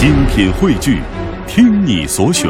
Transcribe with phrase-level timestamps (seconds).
[0.00, 0.98] 精品汇聚，
[1.46, 2.48] 听你所选，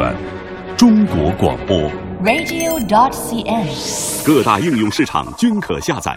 [0.77, 1.77] 中国广播。
[2.23, 4.25] radio.dot.cn，。
[4.25, 6.15] 各大应用市场均可下载。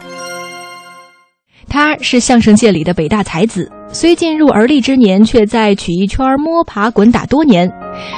[1.68, 7.68] 他是相声界里的北大才子，虽进入而立之年，却在曲艺圈摸爬滚打多年。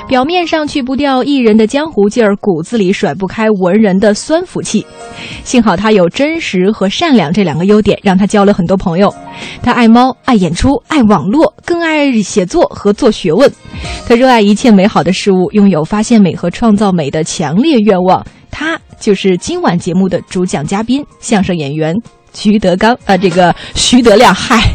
[0.09, 4.87] 表面上去不掉艺人的江湖劲儿，骨子里甩不开文人的酸腐气。
[5.45, 9.13] 幸好他有真实和善良这两个优点，让他交了很多朋友。
[9.63, 13.51] 他爱猫，爱演出，爱网络，更爱写作和做学问。
[14.09, 18.25] 他热爱一切美好的事物，拥有发现美和创造美的强烈愿望。
[18.51, 21.95] 他就是今晚节目的主讲嘉宾，相声演员
[22.33, 24.73] 徐德刚，呃，这个徐德亮，嗨。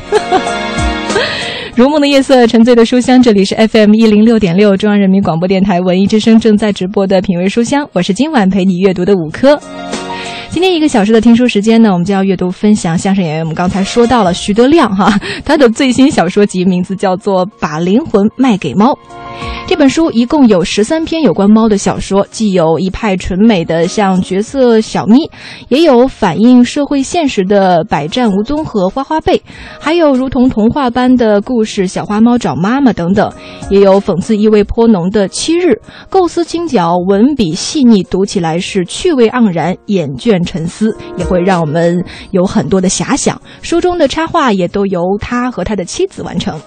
[1.76, 9.58] 如梦的夜色，沉醉的书香，这里是 FM 一零六点六，中央人民广播电台文艺之声正在直播的品味书香，我是今晚陪你阅读的五科。
[10.52, 13.42] 今天一个小时的听书时间呢，我们就要阅读分享相声演员。
[13.42, 18.92] 我们刚才说到了徐德亮哈， 他的最新小说集名字叫做《把灵魂卖给猫》。
[19.66, 25.32] 这本书一共有十三篇有关猫的小说，既有一派纯美的像角色小咪，
[25.70, 29.42] 也有反映社会现实的百战无踪和花花贝，
[29.80, 33.32] 还有如同童话般的故事小花猫找妈妈等等，
[33.70, 43.40] 也有讽刺意味颇浓的七日，构思精巧，文笔细腻，读起来是趣味盎然，眼倦沉思，也会让我们有很多的遐想。
[43.62, 46.60] 书中的插画也都由他和他的妻子完成。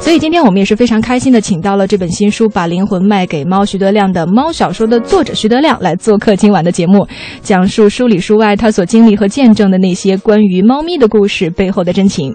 [0.00, 7.06] 所以今天我们也是非常开心的，请到了这本新书《把灵魂卖给猫》徐德亮的猫小说的作者徐德亮来做客今晚的节目，
[7.42, 12.34] 讲述书里书外他所经历和见证的那些关于猫咪的故事背后的真情。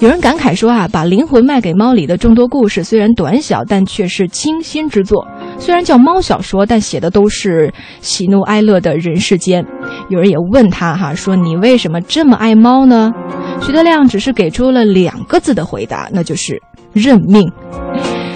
[0.00, 5.26] 有人感慨说啊，把灵魂卖给猫里的众多故事虽然短小，但却是精心之作。
[5.58, 9.64] 虽然叫猫小说，但写的都是喜怒哀乐的人世间。
[10.08, 13.12] 有人也问他哈，说你为什么这么爱猫呢？
[13.60, 16.60] 徐德亮只是给出了两个字的回答，那就是
[16.92, 17.50] 认命。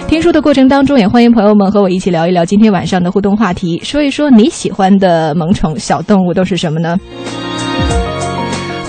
[0.07, 6.97] 听书的过程当中，也欢迎朋友们和我一起聊一聊今天晚上的互动话题，说一说你喜欢的萌宠小动物都是什么呢？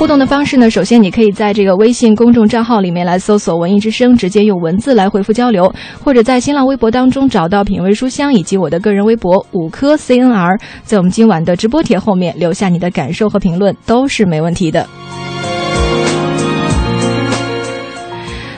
[0.00, 5.70] 互动的方式呢，首先你可以在这个微信公众账号里面来搜索“文艺之声”，直接用文字来回复交流，
[6.02, 14.88] 或者在新浪微博当中找到“品味书香”以及我的个人微博“五颗 CNR”，在我们今晚的直播帖后面留下你的感受和评论都是没问题的。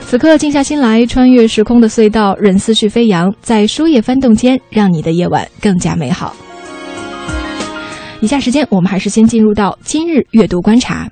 [0.03, 6.33] 此刻静下心来，穿越时空的隧道，任思绪飞扬，在书页翻动间，让你的夜晚更加美好。
[8.21, 11.09] 以下时间，我们还是先进入到今日阅读观察。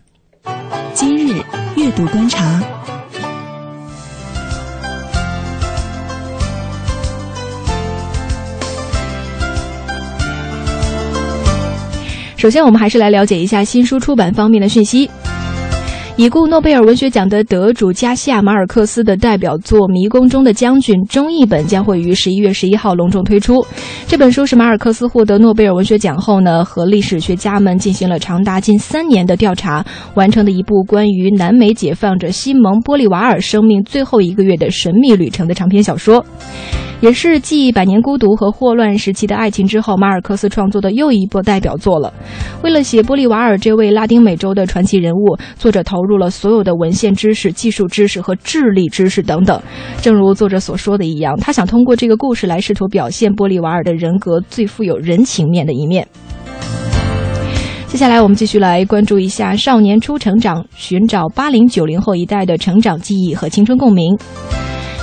[0.93, 1.41] 今日
[1.75, 2.61] 阅读观察。
[12.37, 15.09] 首先，我们还是来了解一下新书出版方面的讯息。
[16.17, 23.65] 已故诺贝尔文学奖的得主加西亚·马尔克斯的代表作《迷宫中的将军》中译本将会于十一月十一号隆重推出。
[24.07, 29.83] 这本书是马尔克斯获得诺贝尔文学奖后呢，和历史学家们进行了长达近三年的调查，
[30.13, 36.23] 完成的一部关于南美解放者西蒙·玻利瓦尔生命最后一个月的神秘旅程的长篇小说。
[37.01, 42.13] 也是继《百年孤独》和《霍乱时期的爱情》之后，马尔克斯创作的又一部代表作了。
[42.63, 49.59] 为了写玻利瓦尔这位拉丁美洲的传奇人物，作者投入了所有的文献知识、技术知识和智力知识等等。
[49.99, 56.07] 正如作者所说的一样，他想通过这个故事来试图表现玻利瓦尔的人格最富有人情面的一面。
[57.87, 64.15] 接下来，我们继续来关注一下《少年初成长》，寻找八零九零后一代的成长记忆和青春共鸣。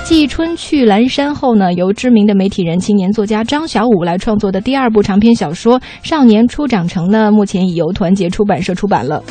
[0.09, 9.23] 继《春去阑珊》后呢，由知名的媒体人、青年作家张小武来创作的第二部长篇小说《少年初长成》呢，目前已由团结出版社出版了。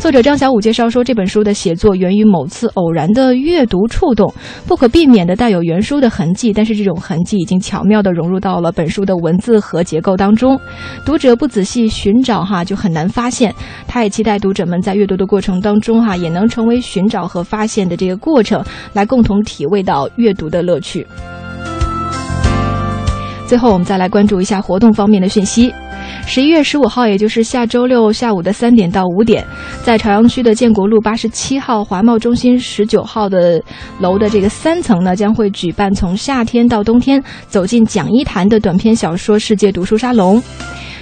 [0.00, 4.32] 作者张小武介绍说，这本书的写作源于某次偶然的阅读触动，
[4.66, 10.58] 不可避免的带有原书的痕迹，但是这种痕迹已经巧妙地融入到了本书的文字和结构当中，
[11.04, 13.54] 读者不仔细寻找哈，就很难发现。
[13.86, 21.06] 他也期待读者们在阅读的过程当中哈，也能成为寻找和发现的这个过程，来共同体味到阅读的乐趣。
[23.46, 25.70] 最后，我们再来关注一下活动方面的讯息。
[26.26, 29.44] 十一月十五号，也就是下周六下午的三点到五点，
[29.82, 33.60] 在朝阳区的建国路八十七号华贸中心十九号的
[33.98, 40.40] 楼的这个三层呢，将会举办从夏天到冬天走进讲一谈的短篇小说世界读书沙龙。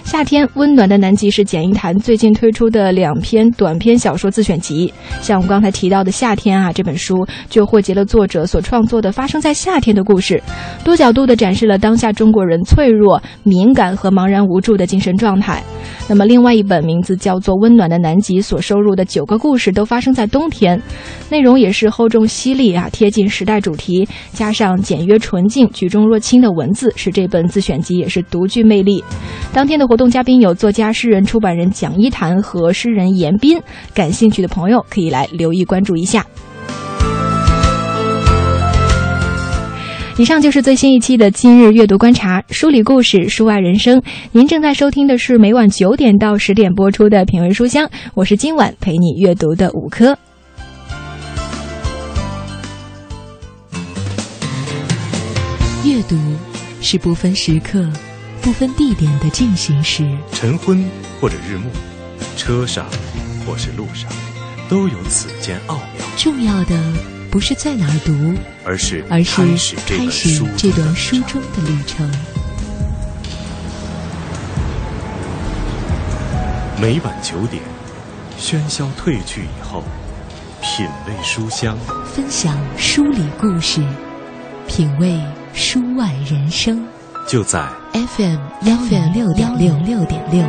[0.05, 10.43] 夏天温暖的南极是简一谈最近推出的两篇短篇小说自选集，像我们刚才提到的《夏天》啊这本书，就汇集了作者所创作的发生在夏天的故事，
[10.83, 15.62] 多角度地展示了当下中国人脆弱、敏感和茫然无助的精神状态。
[16.09, 20.81] 那么另外一本名字叫做《温暖的南极》所收录的九个故事都发生在冬天，
[21.29, 29.05] 内容也是厚重犀利啊，贴近时代主题，加上简约纯净、举重若轻的文字，使这本自选集也是独具魅力。
[29.53, 33.58] 当天的活动嘉宾有作家、诗人、出版人蒋一谈和诗人严彬，
[33.94, 36.26] 感兴趣的朋友可以来留意关注一下。
[40.19, 44.02] 以上就是最新一期的今日阅读观察，梳理故事，书外人生。
[44.32, 50.19] 您正在收听的是每晚九点到十点播出的品味书香，我是今晚陪你阅读的五科。
[55.85, 56.17] 阅读
[56.82, 57.88] 是不分时刻、
[58.43, 60.17] 不分地点的进行时。
[60.32, 60.85] 晨昏
[61.20, 61.70] 或者日暮，
[62.37, 62.87] 车上
[63.46, 64.11] 或是路上，
[64.69, 66.05] 都有此间奥妙。
[66.17, 66.76] 重要的
[67.31, 69.43] 不是在哪儿读，而是而是
[69.87, 72.11] 开始这段书中中的旅程。
[76.81, 77.62] 每晚九点，
[78.38, 79.82] 喧嚣褪去以后，
[80.62, 81.76] 品味书香。
[82.14, 83.82] 分享书里故事，
[84.69, 85.20] 品味
[85.52, 86.87] 书外人生。
[87.29, 87.61] 就在
[87.93, 90.43] FM 幺零六点六六点六。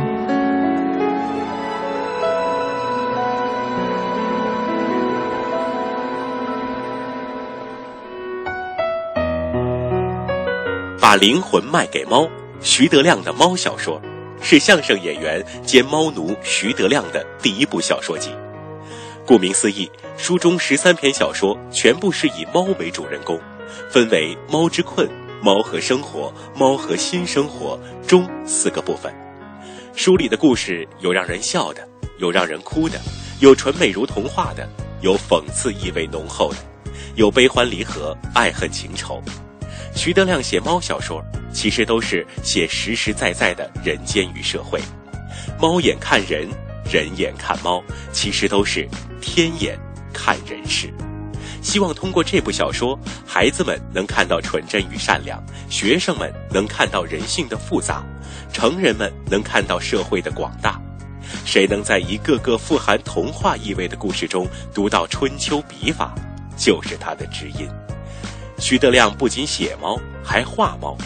[10.98, 12.26] 把灵魂卖给猫，
[12.62, 14.00] 徐德亮的猫小说，
[14.40, 18.30] 是相声演员兼猫奴徐德亮的第一部小说集。
[19.26, 23.38] 顾名思义，书中十三篇小说全部是以猫为主人公，
[23.90, 25.06] 分为《猫之困》
[25.42, 29.10] 《猫和生活》《猫和新生活》中四个部分。
[29.96, 31.86] 书里的故事有让人笑的，
[32.18, 33.00] 有让人哭的，
[33.40, 34.68] 有纯美如童话的，
[35.00, 36.58] 有讽刺意味浓厚的，
[37.14, 39.22] 有悲欢离合、爱恨情仇。
[39.94, 44.78] 徐德亮写猫小说，其实都是写实实在在的人间与社会。
[45.58, 46.46] 猫眼看人，
[46.84, 47.82] 人眼看猫，
[48.12, 48.86] 其实都是
[49.22, 49.78] 天眼
[50.12, 50.92] 看人世。
[51.62, 58.02] 希望通过这部小说，孩子们能看到纯真与善良，学生们能看到人性的复杂，
[58.52, 60.80] 成人们能看到社会的广大。
[61.44, 66.14] 谁能在一个个富含童话意味的故事中读到春秋笔法，
[66.56, 67.68] 就是他的知音。
[68.58, 70.96] 徐德亮不仅写猫，还画猫。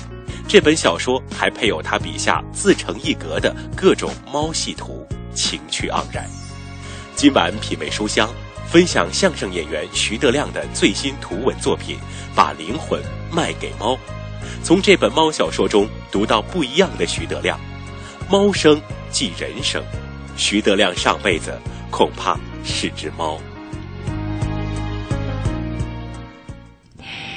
[0.49, 6.29] 这本小说还配有他笔下自成一格的各种猫系图，情趣盎然。
[7.17, 8.29] 今晚品味书香，
[8.75, 11.97] 分享相声演员徐德亮的最新图文作品
[12.35, 13.01] 《把灵魂
[13.31, 13.95] 卖给猫》。
[14.65, 17.57] 从这本猫小说中读到不一样的徐德亮。
[18.29, 18.83] 猫生
[19.13, 19.81] 即人生，
[20.37, 21.57] 徐德亮上辈子
[21.89, 23.39] 恐怕是只猫。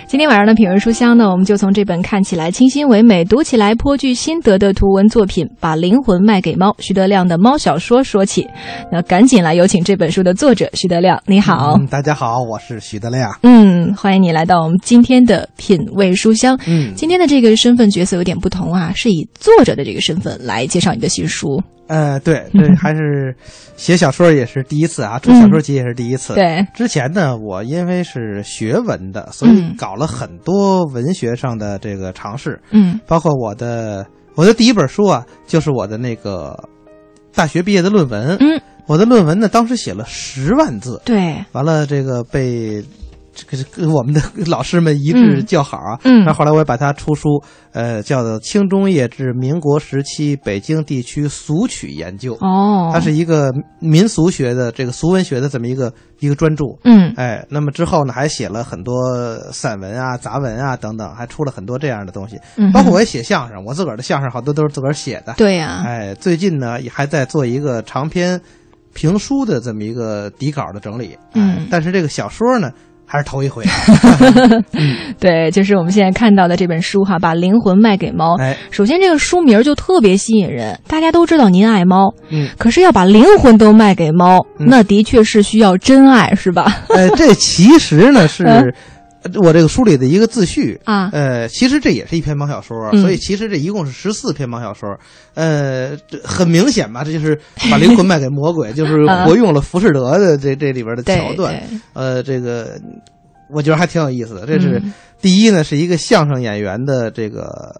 [0.07, 8.47] 今天晚上的品味书香呢，我们就从这本看起来清新唯美、读起来颇具心得的图文作品《把灵魂卖给猫》徐德亮的猫小说说起。
[8.89, 11.75] 那赶紧来有请这本书的作者徐德亮，你好。
[11.77, 13.37] 嗯，大家好，我是徐德亮。
[13.43, 16.57] 嗯，欢迎你来到我们今天的品味书香。
[16.67, 21.61] 嗯今天的这个身份角色有点不同啊，是以作者的这个身份来介绍你的新书。
[21.87, 23.35] 呃，对，这还是
[23.77, 34.05] 写小说也是第一次啊，出小说集也是第一次。，嗯对，之前呢，我因为是学文的，所以嗯搞了很多文学上的这个尝试，嗯包括我的
[34.35, 36.57] 我的第一本书啊，就是我的那个
[37.33, 38.37] 大学毕业的论文。
[38.39, 42.83] 嗯，我的论文呢，当时写了十万字，对，完了这个被。
[43.37, 46.25] 这个这个我们的老师们一致嗯叫好啊，嗯。
[46.25, 47.39] 那后后来我也把它出书，
[47.71, 56.65] 呃，叫做《清中叶至民国时期北京地区俗曲研究》，哦，它是一个民俗学的这个俗文学的这么一个一个专著。
[56.83, 57.13] 嗯。
[57.15, 62.39] 哎，那么之后呢，还写了很多散文啊、杂文啊等等，还出了很多这样的东西。
[62.55, 65.33] 嗯，包括我也写相声，我自个儿的相声好多都是自个儿写的。
[65.37, 68.39] 对呀、哎，最近呢也还在做一个长篇
[68.93, 71.13] 评书的这么一个底稿的整理。
[71.13, 71.67] 哎嗯。
[71.69, 72.71] 但是这个小说呢
[73.09, 73.63] 还是头一回。
[75.17, 78.37] 对，就是我们现在看到的这本书哈，把灵魂卖给猫。
[78.37, 80.77] 哎，首先，这个书名就特别吸引人。
[80.87, 86.83] 大家都知道您爱猫，嗯，可是要把灵魂都卖给猫，嗯那的确是需要真爱，是吧？
[86.89, 88.73] 呃，这其实呢是 嗯
[89.35, 90.79] 我这个书里的一个自序。
[90.85, 94.89] 啊，呃，其实这也是一篇猫小说，嗯所以其实这一共是十四篇猫小说。
[95.33, 101.53] 呃，这很明显吧，这就是把灵魂 卖给魔鬼，就是活用了浮士德的这这里边的桥段。
[101.53, 102.79] 对呃，这个
[103.49, 104.45] 我觉得还挺有意思的。
[104.45, 107.75] 这是、嗯第一呢，是一个相声演员的这个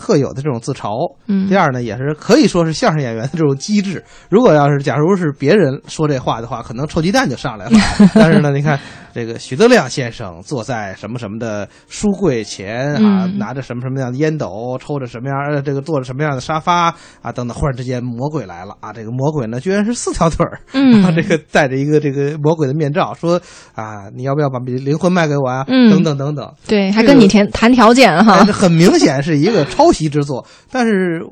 [0.00, 1.14] 特特有的这种自嘲。
[1.26, 4.02] 嗯，第二呢，也是可以说是相声演员的这种机智。
[4.28, 7.72] 如果要是假如是别人说这话的话，可能臭鸡蛋就上来了。
[8.14, 8.78] 但是呢，你看
[9.12, 18.92] 这个许德亮先生坐在什么什么的书柜前啊，嗯拿着什么什么样的烟斗，抽着什么样呃这个坐着什么样的沙发啊等等，忽然之间魔鬼来了啊！
[18.92, 23.40] 这个魔鬼呢，居然是四条腿儿，嗯啊， 这个戴着一个这个魔鬼的面罩，说
[23.74, 25.64] 啊，你要不要把灵魂卖给我啊？
[25.68, 26.50] 嗯等等等等。
[26.66, 30.46] 对，还跟你谈谈条件哈很明显是一个 抄袭之作。
[30.70, 31.22] 但是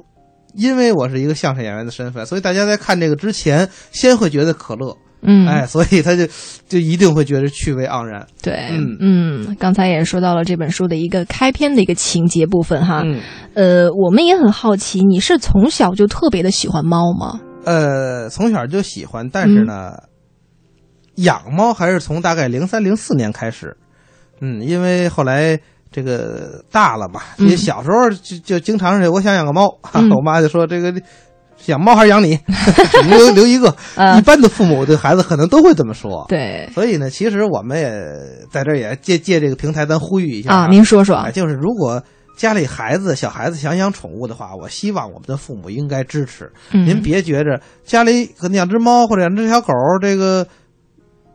[0.54, 6.26] 因为我是一个相声演员的身份，所以大家在看这个之前，先会觉得可乐，嗯，哎，所以他就
[6.68, 8.26] 就一定会觉得趣味盎然。
[8.42, 13.20] 对，嗯嗯，刚才也说到了这本书的一个开篇的一个情节部分哈，嗯，
[13.54, 17.40] 呃，我们也很好奇，你是从小就特别的喜欢猫吗？
[17.64, 19.92] 呃，从小就喜欢，但是呢，
[21.16, 23.76] 养猫还是从大概零三零四年开始。
[24.40, 25.58] 嗯，因为后来
[25.90, 27.46] 这个大了嘛，嗯。
[27.46, 29.66] 你小时候就就经常是我想养个猫，
[30.16, 30.92] 我妈就说这个
[31.66, 32.38] 养猫还是养你，
[33.08, 33.74] 留 留一个。
[33.96, 36.24] 呃一，般的父母对孩子可能都会这么说。
[36.28, 36.68] 对。
[36.72, 37.92] 所以呢，其实我们也
[38.50, 41.16] 在这也借借这个平台，咱呼吁一下啊，您说说。
[41.16, 42.02] 哎，，就是如果
[42.36, 46.50] 家里孩子小孩子想养宠物的话，我希望我们的父母应该支持。
[46.70, 46.86] 嗯。
[46.86, 50.46] 您别觉着家里可能养只猫或者养只小狗，这个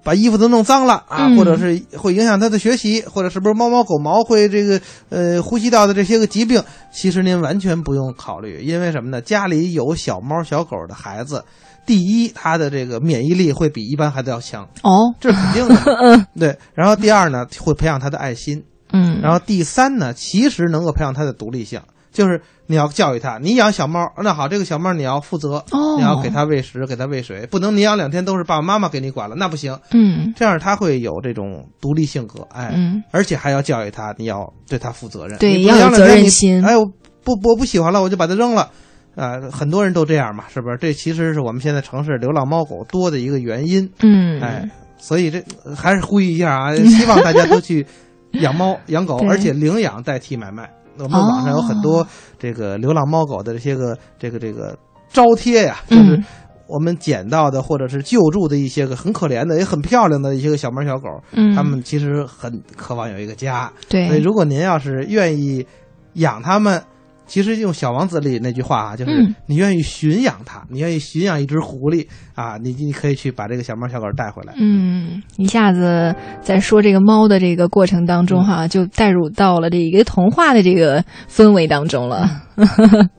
[0.03, 9.21] 把衣服都弄脏了啊，嗯或者是会影响他的学习，或者是不是猫猫狗毛会这个呃呼吸道的这些个疾病，其实您完全不用考虑，因为什么呢？
[9.21, 11.43] 家里有小猫小狗的孩子。
[11.85, 16.27] 第一，他的这个免疫力会比一般孩子要强，哦，这是肯定的。
[16.39, 21.81] 对，然后第二呢，会培养他的爱心，嗯，然后第三呢，其实能够培养他的独立性，
[22.13, 36.85] 就是你要教育它，你养小猫，那好，这个小猫你要负责，哦你要给它喂食，给它喂水，不能你养两天都是爸爸妈妈给你管了，那不行，嗯这样它会有这种独立性格，哎，嗯而且还要教育它，你要对它负责任，对你不要有责任心哎，我
[37.23, 38.69] 不我不喜欢了，我就把它扔了。
[39.15, 40.77] 啊、很多人都这样嘛，是不是？
[40.81, 43.87] 这其实是我们现在城市流浪猫狗多的一个原因。
[44.01, 44.67] 嗯，哎，
[44.97, 47.85] 所以这呃还是呼吁一下啊，希望大家都去
[48.31, 50.67] 养猫养狗， 而且领养代替买卖。
[50.97, 52.05] 我们网上有很多
[52.37, 54.77] 这个流浪猫狗的这些个这个这个
[55.11, 56.23] 招贴呀，就是嗯
[56.67, 63.71] 我们捡到的或者是救助的一些个很可怜的也很漂亮的一些个小猫小狗，嗯，它们其实很渴望有一个家。
[63.89, 65.65] 对，所以如果您要是愿意
[66.13, 66.81] 养它们。
[67.25, 74.53] 其实用《小王子》里那句话啊，就是嗯你愿意驯养它，你愿意驯养一只狐狸啊，你你可以去把这个小猫小狗带回来。
[74.57, 82.29] 嗯，一下子在说这个猫的这个过程当中哈，就带入到了这一个童话的这个氛围当中了。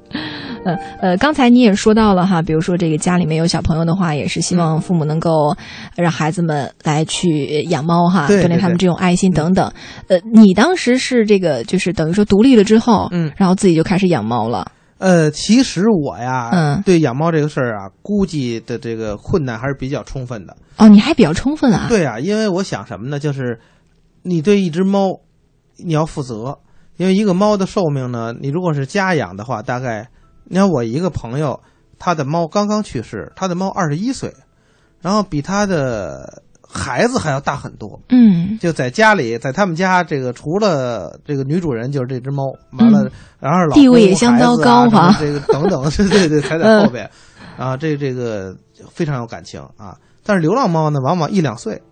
[0.65, 5.55] 呃呃，刚才你也说到了哈，比如说这个家里面有小朋友的话，也是希望父母能够
[5.97, 9.71] 让孩子们来去养猫哈，锻炼他们这种爱心等等。
[10.09, 14.67] 呃，你当时是这个就是等于说独立了之后，嗯然后自己就开始养猫了。
[14.99, 20.57] 呃，其实我呀，嗯对养猫这个事儿啊，估计的这个困难还是比较充分的。
[20.79, 21.87] 哦，你还比较充分啊。
[21.89, 23.19] 对啊，因为我想什么呢？
[23.19, 23.61] 就是
[24.23, 25.21] 你对一只猫，
[25.85, 26.59] 你要负责，
[26.97, 30.09] 因为一个猫的寿命呢，你如果是家养的话，大概
[30.45, 31.61] 你看我一个朋友，
[31.99, 34.33] 他的猫刚刚去世，他的猫二十一岁，
[35.01, 38.01] 然后比他的孩子还要大很多。
[38.09, 42.45] 嗯就在家里，在他们家，这个除了这个女主人就是这只猫，
[42.79, 43.11] 完了，嗯
[43.41, 47.09] 然后是老地位也相当高哈什么这个等等， 对对对，排在后边，
[47.57, 48.57] 啊，这这个
[48.91, 49.97] 非常有感情啊。
[50.25, 51.83] 但是流浪猫呢，往往一两岁，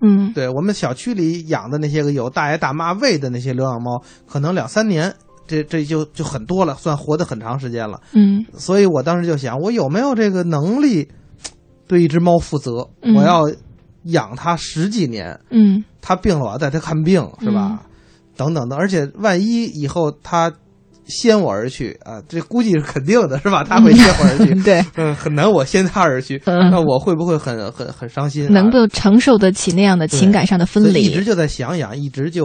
[0.00, 5.14] 嗯对我们小区里养的那些个有大爷大妈喂的那些流浪猫，可能两三年，
[5.46, 8.00] 这这就就很多了，算活得很长时间了。
[8.12, 11.08] 嗯所以我当时就想，我有没有这个能力
[11.86, 12.88] 对一只猫负责？
[13.02, 13.42] 嗯我要
[14.04, 17.82] 养它十几年，嗯它病了我要带它看病，是吧？
[18.36, 20.52] 等等的，而且万一以后它
[21.06, 23.64] 先我而去啊，这估计是肯定的，是吧？
[23.64, 24.54] 它会先我而去。
[24.62, 28.48] 对，嗯，很难我先它而去，嗯那我会不会很很很伤心、啊？
[28.52, 31.24] 能够承受得起那样的情感上的分离一直。
[31.24, 32.44] 就在想养，一直就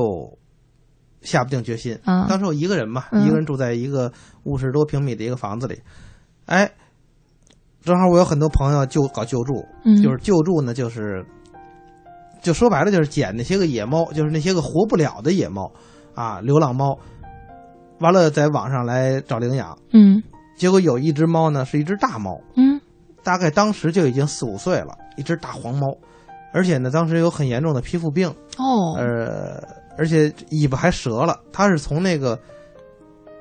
[1.21, 1.97] 下不定决心。
[2.03, 3.25] 啊当时我一个人嘛，嗯。
[3.25, 4.11] 一个人住在一个
[4.43, 5.79] 五十多平米的一个房子里，
[6.45, 6.69] 哎，
[7.83, 10.01] 正好我有很多朋友就搞救助，嗯。
[10.01, 11.25] 就是救助呢，就是
[12.41, 15.71] 就说白了就是捡那些个野猫，就是那些个活不了的野猫
[16.15, 16.97] 啊，流浪猫，
[17.99, 20.21] 完了在网上来找领养，嗯。
[20.57, 22.79] 结果有一只猫呢是一只大猫，嗯。
[23.23, 25.87] 大概当时就已经四五岁了，一只大黄猫，
[26.53, 28.27] 而且呢当时有很严重的皮肤病。
[28.57, 28.95] 哦。
[28.97, 29.63] 呃，
[29.97, 32.37] 而且尾巴还折了，它是从那个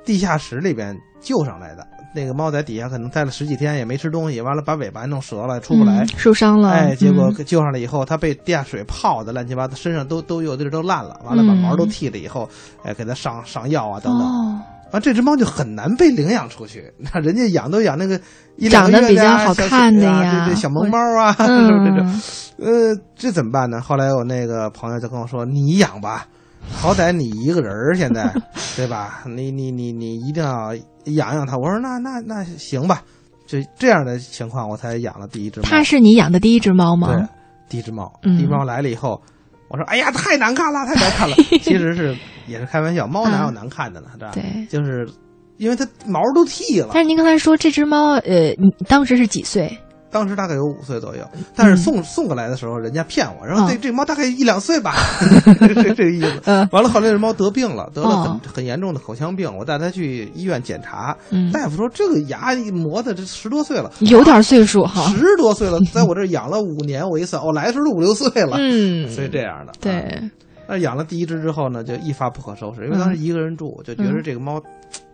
[0.04, 1.86] 地下室里边救上来的。
[2.12, 6.08] 那个猫在底下可能待了十几天，也没吃东西，完了把尾巴弄折了，出不来嗯。
[6.16, 6.70] 受伤了。
[6.70, 12.48] 哎，结果嗯救上来以后，它被地下水泡的乱七八糟，身上都都有地儿都烂了，完了把嗯毛都剃了以后，
[12.82, 14.22] 哎，给它上上药啊等等。
[14.26, 14.60] 哦
[14.92, 16.92] 完这只猫就很难被领养出去。
[16.98, 18.20] 那人家养都养那个
[18.56, 22.20] 一两长个月的呀得比较好小看的啊呀这这小萌猫啊， 是不是这种？
[22.58, 23.80] 嗯，呃，这怎么办呢？
[23.80, 26.26] 后来我那个朋友就跟我说：“你养吧，
[26.68, 28.32] 好歹你一个人儿，现在
[28.76, 29.22] 对吧？
[29.26, 30.74] 你你你你一定要
[31.06, 33.02] 养养它。”我说：“那那那行吧。”
[33.46, 35.66] 就这样的情况，我才养了第一只猫。
[35.68, 37.26] 它是你养的第一只猫吗对？
[37.68, 39.20] 第一只猫，嗯第一只猫来了以后，
[39.68, 41.34] 我说：“哎呀，太难看了，太难看了。
[41.60, 44.08] ”其实是也是开玩笑，猫哪有难看的呢？
[44.18, 44.30] 对吧？
[44.32, 44.66] 对。
[44.66, 45.08] 就是
[45.56, 46.90] 因为它毛都剃了。
[46.94, 49.76] 但是您刚才说这只猫，呃，你当时是几岁？
[50.10, 51.22] 当时大概有五岁左右，
[51.54, 53.78] 但是送、送过来的时候，人家骗我，然后这、嗯。
[53.80, 54.94] 这猫大概一两岁吧，
[55.60, 56.40] 这这个意思。
[56.46, 56.68] 嗯。
[56.72, 58.40] 完了，后来这猫得病了，得了很、哦。
[58.52, 65.08] 很严重的口腔病，我带它去医院检查，嗯，大夫说这个牙磨的这十多岁了，有点岁数哈。
[65.10, 69.72] 十多岁了，在我这儿养了五年，我一算，我来的时候都五六岁了，嗯，所以这样的。
[69.72, 69.78] 啊。
[69.80, 70.30] 对，
[70.68, 74.60] 那养了第一只之后呢，就一发不可收拾，因为当时一个人住，就觉得这个猫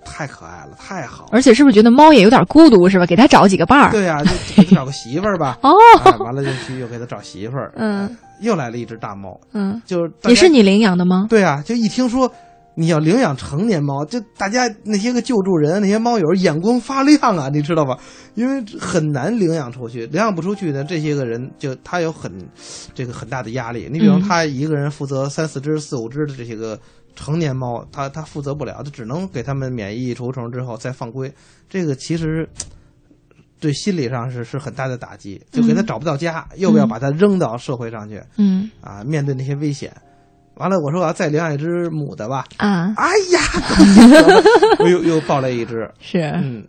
[0.07, 1.31] 太可爱了，太好了。
[1.33, 3.05] 而且是不是觉得猫也有点孤独是吧？
[3.05, 3.91] 给它找几个伴儿。
[3.91, 5.59] 对呀、就给它找个媳妇儿吧。
[5.65, 7.73] 哦，哎，完了就去又给它找媳妇儿。
[7.77, 11.27] 嗯又来了一只大猫，嗯，就是也是你领养的吗？
[11.29, 12.31] 对啊，就一听说
[12.75, 17.97] 你要领养成年猫，就大家那些个救助人、那些猫友眼光发亮啊， 你知道吧？
[18.35, 22.31] 因为很难领养出去，领养不出去呢，这些个人就他有很
[22.95, 23.89] 这个很大的压力。
[23.91, 26.79] 你比如嗯他一个人负责三四只、四五只的这些个
[27.17, 31.33] 成年猫，它它负责不了，它只能给它们免疫除虫之后再放归。
[31.69, 32.49] 这个其实。
[33.59, 39.91] 对心理上是是很大的打击，就给它找不到家，又要把它扔到社会上去，嗯啊，面对那些危险。
[40.57, 42.45] 完了，我说我要再领养一只母的吧。
[42.59, 43.41] 啊，哎呀，
[44.79, 46.63] 我又又抱来一只， 是嗯，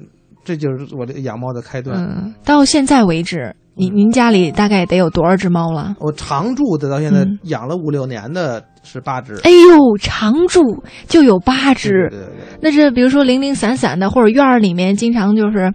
[0.46, 1.98] 这就是我这个养猫的开端。
[1.98, 5.96] 嗯，到现在为止，您您家里大概得有多少只猫了？
[6.00, 12.08] 我常住的到现在嗯养了五六年的是八只，哎呦，常住就有八只。
[12.10, 15.72] 对对对那是比如说零零散散的，或者院儿里面经常就是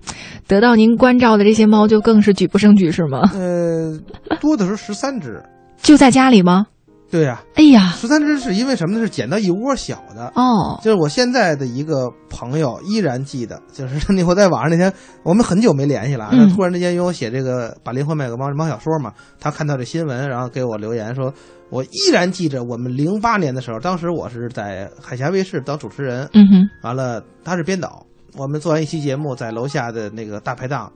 [0.49, 3.31] 得到您关照的这些猫，就更是举不胜举，是吗？
[3.35, 3.97] 呃，
[4.41, 5.41] 多的时候十三只。
[5.81, 6.67] 就在家里吗？
[7.13, 9.05] 对呀、哎呀，十三只是因为什么呢？
[9.05, 10.33] 是捡到一窝小的。
[10.35, 14.91] 哦，就是我现在的一个朋友依然记得，就是那我在网上那天，
[15.23, 16.49] 我们很久没联系了，嗯。
[16.49, 21.31] 他突然之间因为我写这个把灵魂卖给猫猫小说嘛，他看到这新闻，然后给我留言说，
[21.69, 28.07] 我依然记着我们零八年的时候，当时我是在海峡卫视当主持人，嗯哼，完了他是编导，
[28.39, 30.91] 我们做完一期节目，在楼下的那个大排档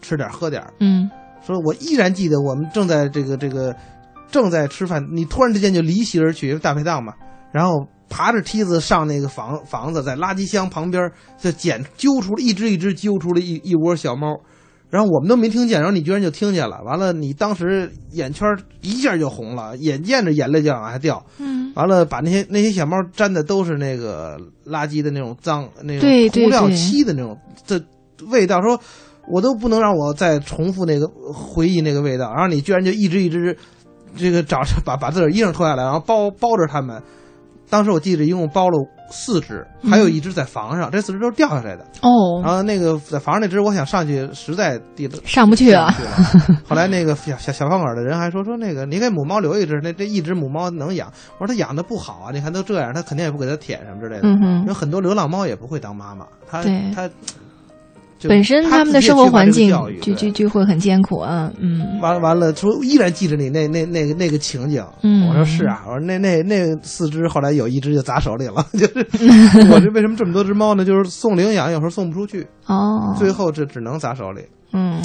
[0.00, 1.10] 吃点喝点儿，嗯。
[1.42, 3.74] 说我依然记得我们正在这个这个
[4.30, 7.12] 正在吃饭，你突然之间就离席而去，因为大排档嘛，
[7.52, 14.40] 然后爬着梯子上那个房房子，在垃圾箱旁边就捡揪出了一只一只揪出了一一窝小猫，
[14.88, 18.48] 然后我们都没听见，然后你居然就听见了，完了你当时眼圈
[18.80, 27.80] 一下就红了，眼见着眼泪就往下掉，嗯，完了把那些那些小猫沾的都是那个垃圾的那种脏那种涂料漆的那种这
[28.26, 28.80] 味道，说
[29.28, 33.56] 我都不能让我再重复那个回忆那个味道，然后你居然就一只一只
[34.16, 37.02] 这个找着把把自个儿衣裳脱下来，然后包包着他们。
[37.68, 38.76] 当时我记得一共包了
[39.12, 41.84] 四只，还有一只在房上，这四只都是掉下来的。
[42.02, 46.58] 哦然哦，后那个在房上那只，我想上去，实在地上不去啊上不去了。
[46.68, 51.12] 后来那个小小小饭馆的人还说说那个你给母猫留一只，那这一只母猫能养。
[51.38, 54.28] 我说它养的不好啊，你看都这样，它肯定也不给它舔什么之类的。
[54.66, 57.14] 有很多流浪猫也不会当妈妈，它它就
[58.28, 59.70] 本身它他们的生活环境
[60.02, 64.84] 就就就会很艰苦啊，嗯完了完了，说依然记着你那那那个那个情景。
[65.02, 69.06] 嗯我说是啊，我说那那那四只后来有一只就砸手里了， 就是
[69.70, 70.84] 我这为什么这么多只猫呢？
[70.84, 74.42] 就是送领养有时候送不出去，哦，最后这只能砸手里。
[74.72, 75.00] 嗯，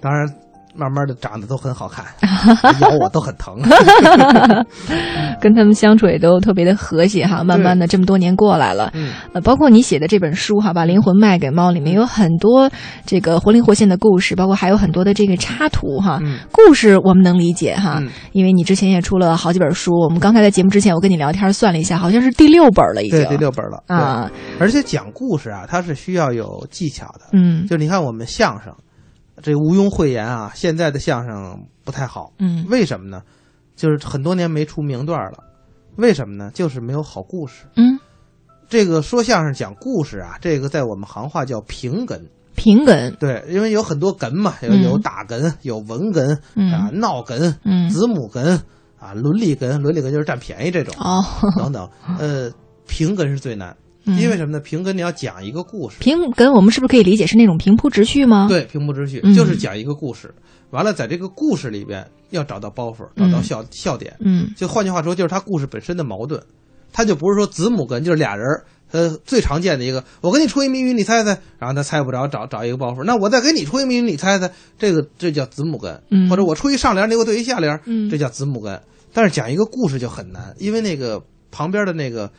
[0.00, 0.26] 当然，
[0.74, 2.04] 慢慢的长得都很好看，
[2.80, 3.56] 咬我都很疼。
[5.40, 12.70] 跟他们相处也都特别的和谐哈，慢慢的这么多年过来了，嗯，呃，包括你写的这本书哈，把灵魂卖给猫，里面有很多
[13.04, 16.18] 这个活灵活现的故事，包括还有很多的这个插图哈。
[16.22, 19.92] 嗯故事我们能理解哈，嗯因为你之前也出了好几本书。
[20.00, 23.18] 我们刚才在节目之前，我跟你聊天算了一下，好像是第六本了已经。
[23.22, 24.30] 对，第六本了啊，
[24.60, 27.26] 而且讲故事啊，它是需要有技巧的。
[27.32, 28.72] 嗯就你看我们相声，
[29.42, 33.22] 这个毋庸讳言啊，现在的相声不太好，嗯为什么呢？
[33.74, 35.38] 就是很多年没出名段了，
[35.96, 36.50] 为什么呢？
[36.54, 37.64] 就是没有好故事。
[37.76, 37.98] 嗯，
[38.68, 42.20] 这个说相声讲故事啊，这个在我们行话叫平哏。
[42.54, 48.60] 平哏，对，因为有很多哏嘛，有嗯有打哏，有文哏嗯啊，闹哏，嗯子母哏
[49.00, 51.24] 啊，伦理哏，伦理哏就是占便宜这种哦，
[51.56, 51.88] 等等。
[52.18, 52.52] 呃，
[52.86, 54.60] 平哏是最难，嗯因为什么呢？
[54.60, 60.32] 平根你要讲一个故事，平根，我们是不是可以理解是那种平铺直叙吗？，对，平铺直叙嗯就是讲一个故事，
[60.70, 64.16] 完了在这个故事里边要找到包袱，找到嗯笑笑点。
[64.20, 66.42] 嗯就换句话说，就是他故事本身的矛盾，
[66.92, 73.02] 他就不是说子母根就是俩人儿呃，最常见的一个，我给你出一谜语，你猜猜，然后他猜不着，找找一个包袱。
[73.04, 78.78] 那我再给你出一谜语，你猜猜，这个这叫子母根，嗯或者我出一上联，你给我对一下联，嗯这叫子母根。
[79.14, 82.30] 但是讲一个故事就很难，因为那个旁边的那个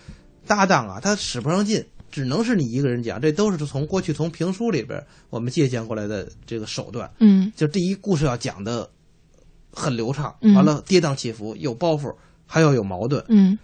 [0.45, 3.19] 搭档啊，他使不上劲，只能是你一个人讲。
[3.19, 7.09] 这都是从过去从评书里边我们借鉴过来的这个手段。
[7.19, 8.89] 嗯就第一故事要讲的
[9.71, 12.13] 很流畅，嗯完了跌宕起伏，有包袱，
[12.45, 13.57] 还要有矛盾，嗯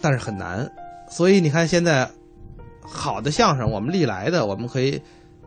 [0.00, 0.70] 但是很难。
[1.08, 2.10] 所以你看现在
[2.82, 5.00] 好的相声，我们历来的我们可以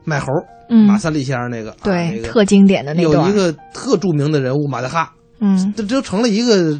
[0.03, 0.27] 卖猴，
[0.69, 6.79] 嗯马，三立先生那个，啊、对，那个特经典的那个有一，个特著名的人物马大哈，嗯这这成了一个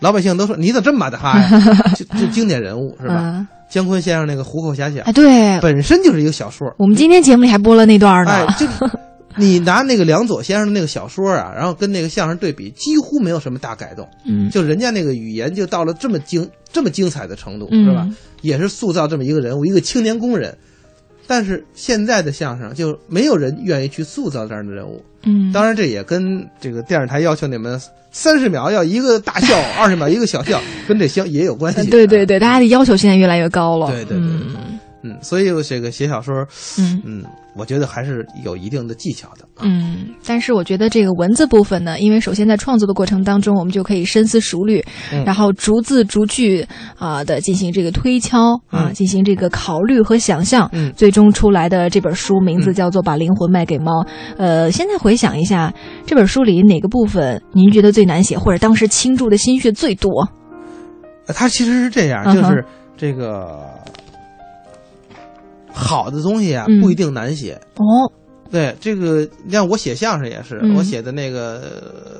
[0.00, 1.60] 老百姓都说你怎么这么马德哈呀？
[1.96, 3.14] 就就经典人物是吧？
[3.14, 8.30] 啊姜昆先生那个虎口遐想哎，对，本身就是一个小说，我们今天节目里还播了那段呢。
[8.30, 8.64] 哎，就
[9.36, 14.08] 你拿那个梁左先生的那个小说啊，然后跟那个相声对比，几乎没有什么大改动。
[14.24, 18.08] 嗯，就人家那个语言就到了这么精这么精彩的程度，嗯是吧？
[18.42, 20.56] 也是塑造这么一个人物，一个青年工人。
[21.26, 25.02] 但是现在的相声就没有人愿意去塑造这样的人物。
[25.26, 27.78] 嗯，当然，这也跟这个电视台要求你们
[28.12, 31.90] 三十秒要一个大笑， 二十秒一个小笑，跟这相也有关呃系。
[31.90, 33.88] 对对对，大家的要求现在越来越高了。
[33.88, 34.56] 对对对嗯。
[35.02, 36.46] 嗯，所以这个写小说，
[36.78, 37.02] 嗯。
[37.04, 37.24] 嗯，
[37.58, 39.46] 我觉得还是有一定的技巧的。
[39.62, 46.66] 嗯，但是我觉得这个文字部分呢，因为首先在创作的过程当中，我们就可以深思熟虑，嗯然后逐字逐句
[46.98, 54.02] 啊、的进行这个推敲啊，嗯进行这个考虑和想象，嗯最终出来的这本书名字叫做《把灵魂卖给猫》。
[54.36, 55.72] 呃，现在回想一下
[56.04, 60.10] 这本书里哪个部分您觉得最难写，或者当时倾注的心血最多？
[61.26, 62.64] 呃它其实是这样，就是
[62.96, 63.68] 这个
[65.78, 67.60] 好的东西啊，嗯不一定难写。
[67.76, 68.10] 哦，
[68.50, 71.62] 对这个，你像我写相声也是，嗯我写的那个、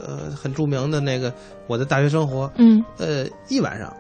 [0.07, 1.31] 呃、很著名的那个
[1.67, 3.93] 《我的大学生活》，嗯呃，一晚上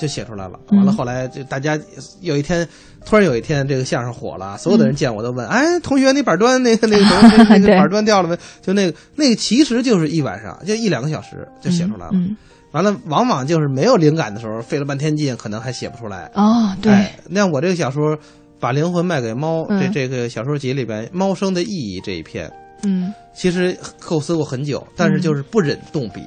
[0.00, 0.58] 就写出来了。
[0.70, 1.78] 嗯完了，后来就大家
[2.20, 2.66] 有一天，
[3.04, 12.10] 突然有一天，这个相声火了，所有的人见我都问：“哎，同学，那板砖那个那个什么那 那个板砖掉了没？”就那个那个，其实就是一晚上，就一两个小时就写出来了。
[12.12, 12.36] 嗯，
[12.72, 16.30] 完了，往往就是没有灵感的时候，费了半天劲，可能还写不出来。
[16.34, 18.14] 哦，对，哎，那我这个小说
[18.58, 22.50] 《把灵魂卖给猫》嗯这这个小说集里边，猫生的意义这一篇，
[22.84, 26.22] 嗯其实构思过很久，但是就是不忍动笔，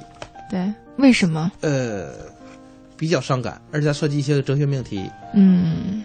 [0.50, 1.50] 对，为什么？
[1.60, 2.12] 呃，
[2.96, 6.04] 比较伤感，而且它涉及一些哲学命题，嗯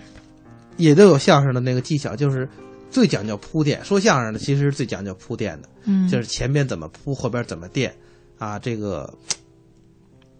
[0.78, 2.50] 也都有相声的那个技巧，就是
[2.90, 3.84] 最讲究铺垫。
[3.86, 7.94] 说相声的其实最讲究铺垫的，嗯，就是前边怎么铺，后边怎么垫
[8.40, 8.58] 啊。
[8.60, 9.14] 这个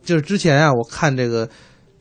[0.04, 1.48] 就是之前啊，我看这个《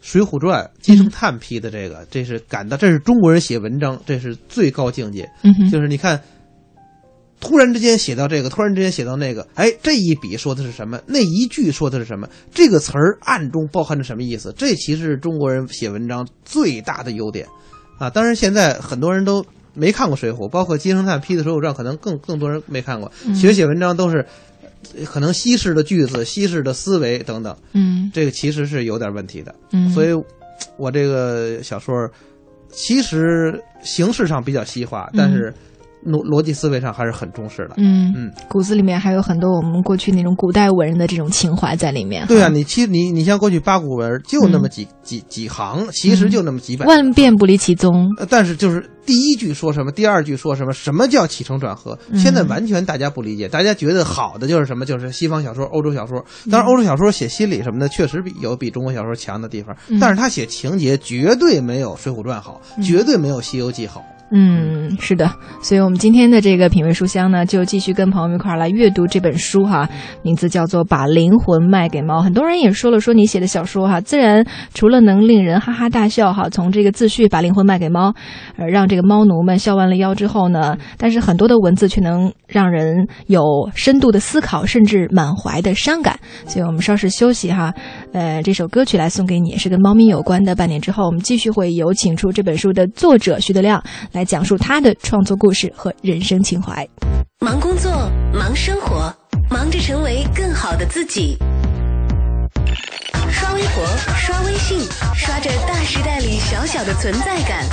[0.04, 5.26] 水浒传》金圣叹批的这个，这是感到这是中国人写文章，这是最高境界。
[5.42, 6.20] 嗯哼，就是你看，
[7.40, 11.00] 突然之间写到这个，突然之间写到那个，哎，这一笔说的是什么？
[11.06, 12.28] 那一句说的是什么？
[12.52, 14.52] 这个词儿暗中包含着什么意思？
[14.58, 17.46] 这其实是中国人写文章最大的优点
[17.98, 18.10] 啊！
[18.10, 23.10] 当然，现在很多人都没看过《水浒》，包括金圣叹批的《水浒传》，可能更更多人没看过。
[23.24, 24.26] 嗯学写文章都是呃
[25.04, 28.10] 可能西式的句子、西式的思维等等，嗯。
[28.12, 29.54] 这个其实是有点问题的。
[29.72, 30.24] 嗯，所以，
[30.76, 32.08] 我这个小说
[32.70, 35.52] 其实形式上比较西化，但是
[36.04, 37.74] 逻逻辑思维上还是很重视的。
[37.76, 42.26] 嗯嗯，骨子里面还有很多我们过去那种古代文人的这种情怀在里面。
[42.26, 46.86] 对啊，你其你你像过去八股文就那么几、几几行，其实就那么几百。
[46.86, 48.08] 万变不离其宗。
[48.18, 51.98] 呃但是就是第一句说什么，第二句说什么，什么叫起承转合？
[52.10, 56.24] 嗯现在完全大家不理解，大家觉得好的就是什么，就是西方小说、欧洲小说。
[56.50, 64.02] 当然，欧洲小说写心理什么的，确实比有比中国小说强的地方，嗯但是他写情节绝对没有《水浒传》好，绝对没有《西游记》好。
[64.30, 65.30] 嗯，是的，
[65.62, 69.88] 所以我们今天的这个品味书香呢，就继续跟朋友们一块儿来阅读这本书哈，
[70.22, 72.18] 名字叫做《把灵魂卖给猫》。
[72.22, 78.12] 很多人也说了，说你写的小说哈，自然除了能令人哈哈大笑哈，从这个自序把灵魂卖给猫，
[78.56, 86.18] 呃，让这个猫奴们笑弯了腰之后呢，但是很多的文字却能让人有深度的思考，甚至满怀的伤感。
[86.46, 87.72] 所以我们稍事休息哈，
[88.12, 90.54] 呃，这首歌曲来送给你，是跟猫咪有关的。
[90.56, 93.82] 半年之后，我们继续会有请出这本书的作者徐德亮
[94.14, 96.88] 来讲述他的创作故事和人生情怀。
[97.40, 97.90] 忙工作，
[98.32, 99.12] 忙生活，
[99.50, 101.36] 忙着成为更好的自己。
[103.28, 103.84] 刷微博，
[104.16, 104.78] 刷微信，
[105.16, 107.66] 刷着大时代里小小的存在感。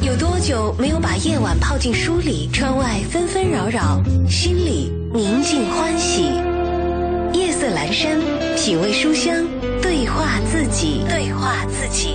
[0.00, 2.48] 有多久没有把夜晚泡进书里？
[2.52, 6.30] 窗外纷纷扰扰，心里宁静欢喜。
[7.32, 8.20] 夜色阑珊，
[8.56, 9.34] 品味书香，
[9.82, 12.14] 对话自己，对话自己。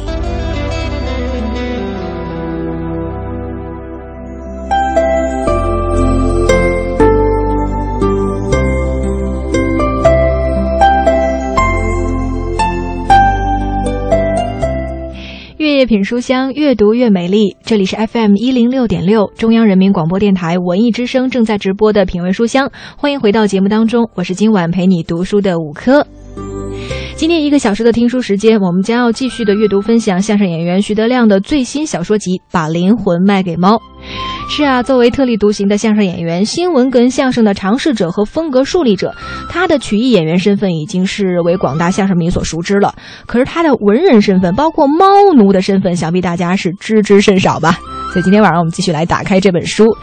[15.77, 17.55] 夜品书香，越读越美丽。
[17.61, 26.03] 这里是 FM 一零六点六，中央人民广播电台文艺之声正在直播的品味书香，欢迎回到节目当中，我是今晚陪你读书的五科。
[27.17, 33.77] 今天一个小时的听书时间，我们将要继续的阅读分享相声演员徐德亮的最新小说集《把灵魂卖给猫》。
[34.51, 39.15] 是啊，作为特立独行的相声演员、新闻跟相声的尝试者和风格树立者，
[39.49, 42.93] 他的曲艺演员身份已经是为广大相声迷所熟知了。
[43.25, 47.79] 可是他的文人身份，包括猫奴的身份，想必大家是知之甚少吧？
[48.17, 49.95] 所以今天晚上我们继续来打开这本书。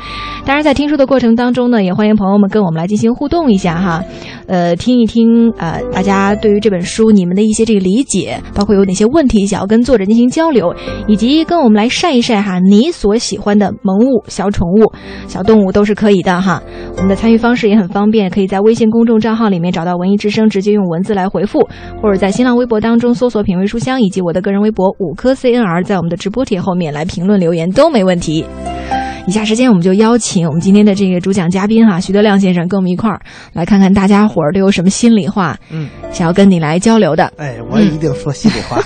[0.47, 4.05] 当然，在听书的过程当中呢，也欢迎朋友们跟我们来进行互动一下哈，
[4.47, 10.73] 呃，听一听呃，大家对于这本书你们的一些这个理解，包括有哪些问题想要跟作者进行交流，
[11.09, 14.93] 以及跟我们来晒一晒哈你所喜欢的萌物、小宠物、
[15.27, 16.63] 小动物都是可以的哈。
[16.97, 21.59] 我们的参与方式也很方便，可以在微信公众账号里面找到“文艺之声”，直接用文字来回复，
[22.01, 28.45] 或者在新浪微博当中搜索“品味书香”以及我的个人微博“五颗 CNR”，在我们的直播帖后面来评论留言都没问题。
[29.27, 33.19] 以下时间，我们就邀请我们今天的这个主讲嘉宾哈，徐德亮先生，跟我们一块儿
[33.55, 37.33] 来看看大家伙儿都有什么心里话，嗯，想要跟你来交流的。
[37.39, 38.83] 哎，我也一定说心里话。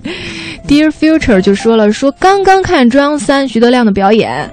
[0.68, 4.50] Dear Future 就说了，说刚刚看中央三徐德亮的表演，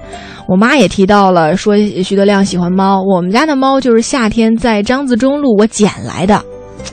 [0.48, 6.42] 我妈也提到了，说徐德亮喜欢猫，我们家的猫就是夏天在张自忠路我捡来的，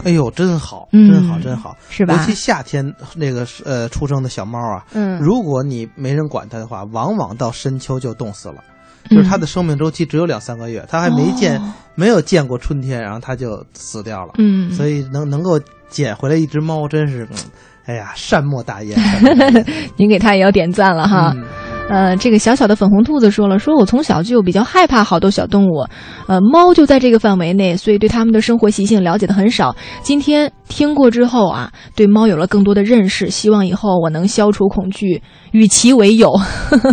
[0.03, 1.11] 哎呦，真好，嗯。
[1.11, 2.13] 真好，真好，是吧？
[2.13, 5.19] 尤其夏天那个呃出生的小猫啊，嗯。
[5.19, 8.63] 如果你没人管它的话，往往到深秋就冻死了。
[9.09, 9.17] 嗯。
[9.17, 11.73] 就是它的生命周期只有两三个月，它还没见、哦。
[11.95, 14.33] 没有见过春天，然后它就死掉了。
[14.37, 17.37] 嗯，所以能能够捡回来一只猫，真是，嗯
[17.85, 18.97] 哎呀，善莫大焉。
[18.99, 19.63] 大
[19.95, 21.33] 您给他也要点赞了哈。
[21.35, 21.43] 嗯
[21.89, 25.85] 呃，这个小小的粉红兔子说了，说我从小就比较害怕好多小动物，
[26.27, 29.73] 呃，猫就在这个范围内，所以对它们的生活习性了解的很少。
[30.03, 35.21] 今天听过之后啊，对猫有了更多的认识，希望以后我能消除恐惧，
[35.51, 36.29] 与其为友，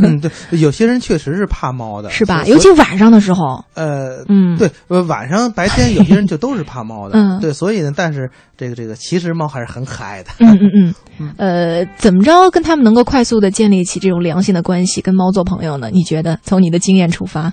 [0.01, 0.31] 嗯， 对，
[0.61, 2.45] 有些人确实是怕猫的，是吧？
[2.47, 10.31] 尤其晚上的时候，呃，嗯，对，呃，晚上白天有些人就都是怕猫的，嗯对，所以呢，但是这个这个，其实猫还是很可爱的。
[10.39, 15.91] 嗯嗯嗯，呃，怎么着跟他们能够快速的建立起这种良性的关系，跟猫做朋友呢？
[15.93, 16.39] 你觉得？
[16.43, 17.53] 从你的经验出发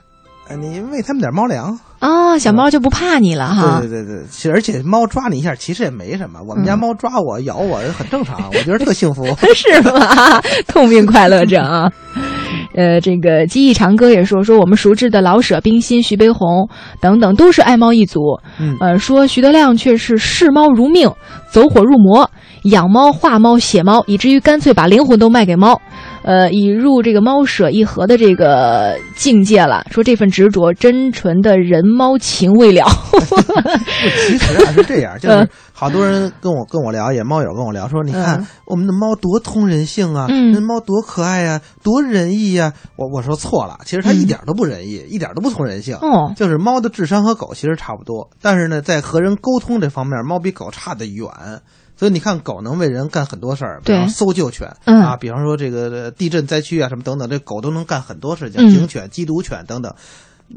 [0.49, 3.79] 呃你喂它们点猫粮，啊，小猫就不怕你了哈。
[3.79, 9.25] 对对对对，而且猫抓你一下其实也没什么，我们家嗯猫抓我咬我很正常，我觉得特幸福。
[9.55, 10.41] 是吗？
[10.67, 11.89] 痛并快乐着啊。
[12.75, 16.67] 呃，这个记忆长歌也说说我们熟知的老舍、冰心、徐悲鸿
[16.99, 18.19] 等等都是爱猫一族。
[18.59, 21.09] 嗯呃，说徐德亮却是视猫如命，
[21.49, 22.29] 走火入魔，
[22.63, 25.79] 养猫、画猫、写猫，以至于干脆把灵魂都卖给猫。
[26.23, 29.85] 呃，已入这个猫舍一合的这个境界了。
[29.89, 32.85] 说这份执着，真纯的人猫情未了。
[34.27, 45.95] 其实啊是这样， 就是嗯好多人跟我跟我聊，也猫友跟我聊说，你看嗯我们的猫多通人性啊，嗯那猫多可爱呀、多仁义呀、我我说错了，其实它一点都不仁义，一点都不通人性。
[45.95, 51.27] 哦，就是猫的智商和狗其实差不多，但是呢，在和人沟通这方面，猫比狗差得远。
[52.01, 55.03] 所以你看，狗能为人干很多事儿，比对方说搜救犬、嗯。
[55.03, 58.71] 啊，比方说这个呃地震灾区啊什么等等，这狗都能干很多事情，嗯。
[58.71, 59.93] 警犬、缉毒犬等等，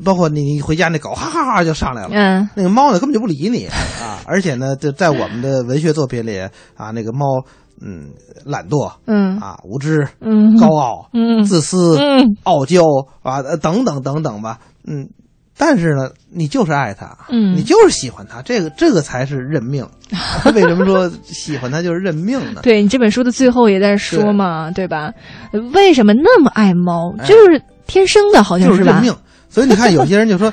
[0.03, 2.09] 包括你回家那狗哈哈哈就上来了。
[2.13, 2.49] 嗯。
[2.55, 3.67] 那个猫呢，根本就不理你
[4.01, 4.21] 啊！
[4.25, 6.41] 而且呢，这在我们的文学作品里
[6.79, 7.45] 啊，那个猫，
[7.83, 8.09] 嗯，
[8.47, 9.39] 懒惰嗯。
[9.39, 10.59] 啊，无知、嗯。
[10.59, 11.45] 高傲、嗯。
[11.45, 12.39] 自私、嗯。
[12.45, 12.81] 傲娇
[13.23, 15.11] 啊，呃等等等等吧，嗯。
[15.57, 19.87] 但是呢，你就是爱他，嗯你就是喜欢他，这个这个才是认命。
[20.55, 22.61] 为什么说喜欢他就是认命呢？
[22.63, 25.13] 对你这本书的最后也在说嘛，对吧？
[25.53, 27.15] 呃为什么那么爱猫？
[27.19, 28.87] 哎就是天生的，好像是吧？
[28.87, 29.17] 就是认命。
[29.49, 30.49] 所以你看，有些人就说：“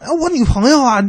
[0.00, 1.08] 啊， 我女朋友啊，这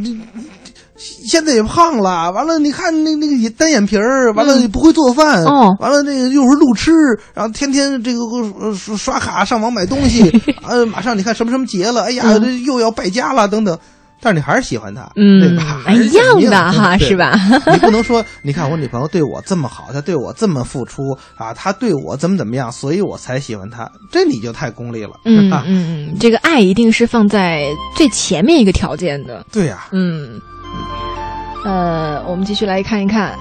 [0.97, 5.75] 现在也胖了，完了，你看那那个单眼皮儿，完了嗯不会做饭，哦。
[5.79, 6.91] 完了那个又是路痴，
[7.33, 8.19] 然后天天这个
[8.59, 10.29] 呃刷刷卡上网买东西，
[10.67, 12.23] 呃，马上你看什么什么节了，哎呀，
[12.65, 13.77] 又要败家了等等。”
[14.21, 15.41] 但是你还是喜欢他，嗯
[16.01, 17.33] 一样的哈是吧？
[17.71, 21.01] 你不能说，你看我女朋友对我这么好，她对我这么付出
[21.35, 29.45] 啊，她对我怎么怎么样，所以我才喜欢她，这你就太功利了，嗯啊，嗯嗯，这个爱一定是放在最前面一个条件的。
[29.51, 30.39] 对呀、嗯，
[31.65, 33.35] 呃，我们继续来看一看。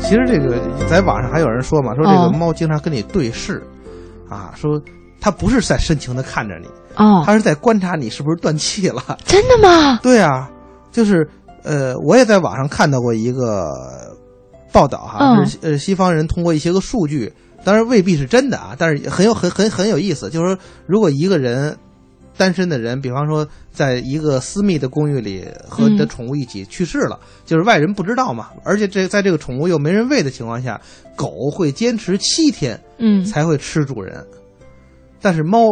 [0.00, 3.62] 其实这个在网上还有人说嘛，说这个哦猫经常跟你对视，
[4.28, 4.80] 啊，说
[5.20, 9.02] 它不是在深情的看着你，哦，它是在观察你是不是断气了。
[9.24, 9.98] 真的吗？
[10.02, 10.50] 对啊，
[10.90, 11.28] 就是
[11.62, 13.70] 呃，我也在网上看到过一个
[14.72, 21.76] 报道哈，嗯是呃西方人通过一些个数据，当然未必是真的啊，但是很有很很很有意思，就是说如果一个人
[22.40, 26.08] 单身的人，比方说在一个私密的公寓里和你的嗯。
[26.08, 30.80] 宠物一起去世了，就是外人不知道嘛，而且这在这个宠物又没人喂的情况下，
[31.14, 34.26] 狗会坚持七天嗯，才会吃主人，
[35.20, 35.68] 但是猫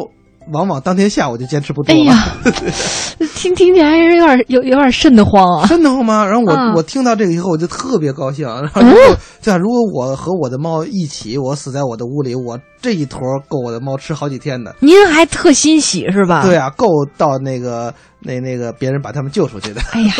[0.52, 1.98] 往往当天下午就坚持不住了。
[1.98, 2.26] 哎呀，
[3.34, 5.66] 听听起来还是有点有有点瘆得慌啊。
[5.66, 6.24] 瘆得慌吗？
[6.24, 8.46] 然后我、啊我听到这个以后，我就特别高兴。
[8.46, 14.74] 然后如果这样，如果我和我的猫一起，我死在我的屋里，我这一坨够我的猫吃好几天的。
[14.80, 16.42] 您还特欣喜是吧？
[16.44, 16.56] 对。
[16.56, 19.80] 啊，够到那个那那个别人把他们救出去的。
[19.92, 20.12] 哎呀，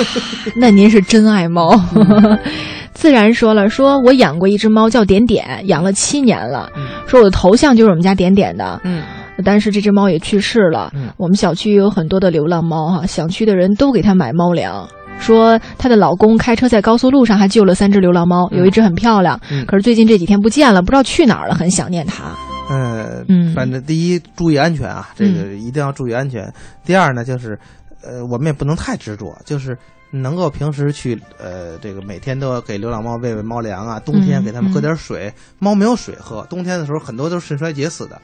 [0.57, 1.75] 那您是真爱猫。
[2.95, 6.69] 自然说了，说我养过一只猫叫点点，养了七年了。
[6.77, 8.79] 嗯说我的头像就是我们家点点的。
[8.85, 9.03] 嗯，
[9.45, 10.91] 但是这只猫也去世了。
[10.95, 14.89] 嗯我们小区有很多的流浪猫哈，小区的人都给它买猫粮。
[15.21, 22.37] 说她的老公开车在高速路上还救了三只流浪猫，有一只很漂亮，嗯可是最近这几天不见了，不知道去哪儿了，很想念它。
[22.71, 26.53] 呃，嗯反正第一注意安全啊，这个一定要注意安全。
[26.85, 27.59] 第二呢，就是
[28.03, 29.77] 呃，我们也不能太执着，就是
[30.13, 35.33] 能够平时去呃，这个每天都要给流浪猫喂喂猫粮啊，冬天嗯给它们喝点水。
[35.59, 38.21] 猫没有水喝，冬天的时候很多都是肾衰竭死的，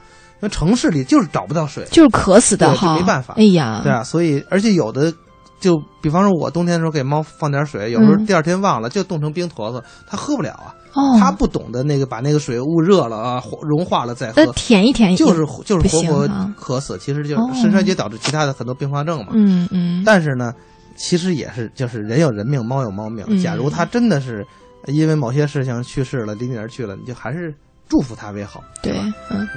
[0.48, 1.84] 城市里就是找不到水。
[1.90, 5.12] 就是渴死的哈，就没办法哎呀，对啊，所以而且有的，
[5.60, 10.74] 就比方说我冬天的时候给猫放点水，有时候嗯第二天忘了，就冻成冰坨子，它喝不了啊。
[10.94, 19.32] 哦，它不懂得那个把那个水捂热了啊，融化了再喝那，舔一舔就是就是活活啊渴死，其实就哦是肾衰竭导致其他的很多并发症嘛。
[19.32, 20.54] 嗯嗯，但是呢，
[20.94, 23.24] 其实也是就是人有人命，猫有猫命。
[23.26, 24.46] 嗯假如它真的是
[24.86, 27.52] 因为某些事情去世了，离你而去了，你就还是
[27.88, 28.62] 祝福它为好。
[28.80, 29.48] 对吧，嗯。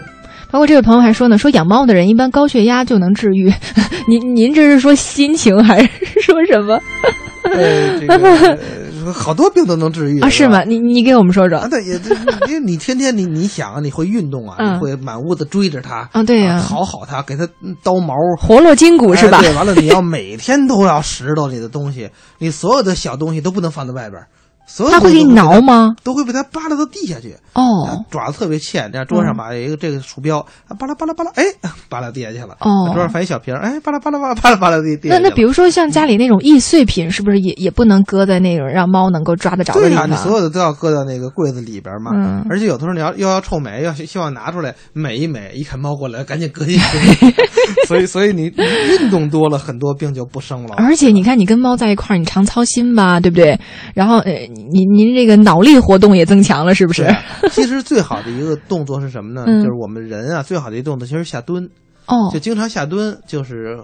[0.50, 3.52] 包括这位朋友还说呢，说养猫的人一般高血压就能治愈。
[4.08, 5.90] 您您这是说心情还是
[6.22, 6.80] 说什么
[7.44, 8.58] 呃，这个呃
[9.14, 10.30] 好多病都能治愈啊？
[10.30, 10.64] 是吗？
[10.64, 11.68] 你你给我们说说啊，。
[11.70, 12.14] 对，也这
[12.48, 19.42] 因为你天天你你想啊，你会运动啊，嗯你会满屋子追着它啊对呀讨好它，给它嗯叨毛，活络筋骨是吧哎？
[19.44, 24.28] 对，完了你要每天都要拾掇你的东西，你所有的小东西都不能放在外边儿，
[24.68, 25.96] 所有它会给你挠吗？
[26.04, 27.36] 都会被它扒拉到地下去。
[27.54, 31.44] 哦爪子特别欠，这样桌上嗯把一个这个鼠标，啊巴拉扒拉扒拉，哎，
[31.90, 32.56] 扒拉地下去了。
[32.60, 35.00] 哦桌上放一小瓶儿，哎，扒拉扒拉扒拉扒拉扒拉地。
[35.06, 40.08] 那那比如说像家里那种易碎品，是不是也也不能搁在那种让猫能够抓得着的地方？
[40.10, 42.12] 你所有的都要搁到那个柜子里边嘛。
[42.14, 47.34] 嗯而且有的时候你要又要臭美，要希望拿出来美一美，一看猫过来，赶紧搁进去。
[47.88, 48.64] 所以， 所以你你
[49.02, 50.76] 运动多了，很多病就不生了。
[50.78, 53.60] 而且你看，你跟猫在一块儿，你常操心吧，对不对？
[53.96, 54.34] 然后呃，
[54.72, 57.08] 您您这个脑力活动也增强了，是不是？
[57.52, 59.44] 其实最好的一个动作是什么呢？
[59.48, 61.70] 嗯就是我们人啊，最好的一个动作其实下蹲。
[62.08, 63.78] 哦就，经常下蹲，就是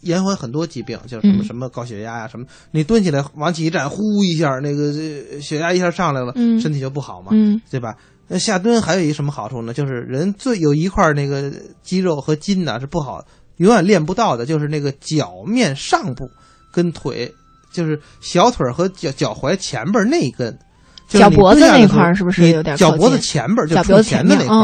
[0.00, 2.44] 延缓很多疾病，就是什么嗯什么高血压呀、什么。
[2.72, 4.86] 你蹲起来往起一站，呼一下，那个
[5.32, 7.94] 呃血压一下上来了，嗯身体就不好嘛，嗯对吧？
[8.26, 9.72] 那下蹲还有一个什么好处呢？
[9.72, 13.24] 就是人最有一块那个肌肉和筋呢是不好，
[13.58, 16.28] 永远练不到的，就是那个脚面上部
[16.72, 17.32] 跟腿，
[17.72, 20.56] 就是小腿和脚脚踝前边那一根。
[21.08, 24.56] 脚脖子那块儿是不是你有点靠脚脖子前边儿就脚前的那块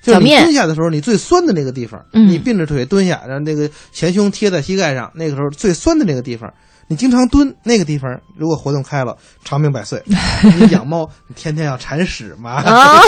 [0.00, 6.48] 就是你脚面蹲下的时候，你最酸的那个地方，嗯你并着腿蹲下，然后那个前胸贴在膝盖上，那个时候最酸的那个地方，
[6.86, 10.00] 你经常蹲那个地方，如果活动开了，长命百岁。
[10.60, 12.62] 你养猫，你天天要铲屎嘛？
[12.62, 13.00] 啊，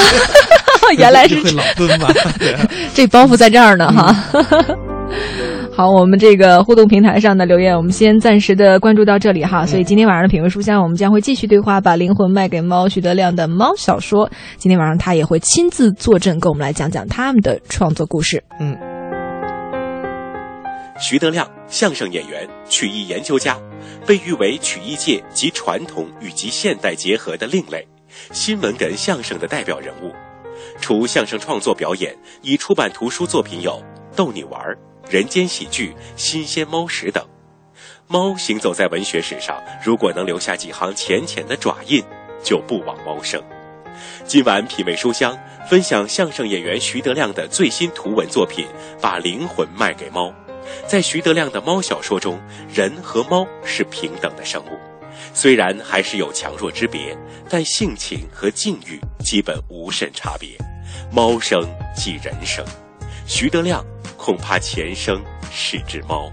[0.97, 2.09] 原来是会老蹲嘛？
[2.94, 4.12] 这包袱在这儿呢哈。
[5.79, 9.64] 嗯好，我们这个互动平台上的留言，我们先暂时的关注到这里哈。
[9.64, 14.29] 所以今天晚上的品味书香，我们将会继续对话《把灵魂卖给猫》徐德亮的猫小说。
[14.57, 18.43] 今天晚上他也会亲自坐镇，跟我们来讲讲他们的创作故事。
[18.59, 18.77] 嗯，
[20.99, 23.57] 徐德亮，相声演员、曲艺研究家，
[24.05, 27.87] 被誉为曲艺界集传统与及现代结合的另类
[28.33, 30.11] 新闻哏相声的代表人物。
[30.81, 33.81] 除相声创作表演，已出版图书作品有
[34.17, 34.75] 《逗你玩儿》
[35.09, 37.25] 《人间喜剧》《新鲜猫食》等。
[38.07, 42.05] 猫行走在文学史上，如果能留下几行浅浅的爪印，
[42.42, 43.42] 就不枉猫生。
[44.27, 48.66] 今晚品味书香，分享相声演员徐德亮的最新图文作品
[49.01, 50.29] 《把灵魂卖给猫》。
[50.87, 52.38] 在徐德亮的猫小说中，
[52.73, 54.79] 人和猫是平等的生物，
[55.33, 57.16] 虽然还是有强弱之别，
[57.49, 60.51] 但性情和境遇基本无甚差别。
[61.11, 61.66] 猫生
[61.97, 62.64] 即人生，
[63.27, 63.85] 徐德亮
[64.19, 65.17] 恐怕前生
[65.51, 66.31] 是只猫。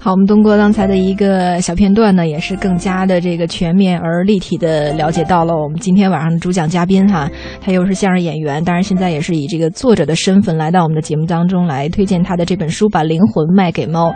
[0.00, 7.26] 好，我们通过刚才的一个小片段呢，也是更加的这个全面而立体的了解到了我们今天晚上的主讲嘉宾哈，
[7.58, 14.10] 他又是相声演员，当然现在也是以这个作者的身份来到我们的节目当中来推荐他的这本书《把灵魂卖给猫》。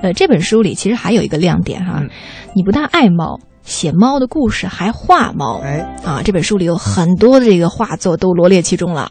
[0.00, 2.08] 呃，这本书里其实还有一个亮点哈，嗯
[2.54, 5.60] 你不但爱猫，写猫的故事，还画猫。
[5.62, 9.10] 哎，啊，这本书里有很多的这个画作都罗列其中了。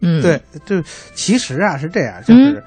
[0.00, 0.82] 嗯，对，这
[1.14, 2.62] 其实啊是这样，就是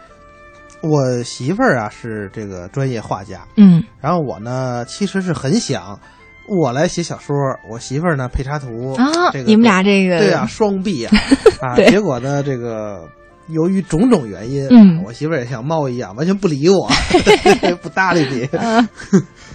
[0.82, 5.99] 我媳妇儿啊是这个专业画家，嗯然后我呢其实是很想
[6.47, 7.36] 我来写小说，
[7.69, 11.17] 我媳妇儿呢配插图啊，这个你们俩这个对啊双臂啊
[11.61, 13.07] 啊，对结果呢这个。
[13.49, 16.89] 由于种种原因，嗯我媳妇儿也像猫一样，完全不理我，
[17.84, 18.47] 不搭理你。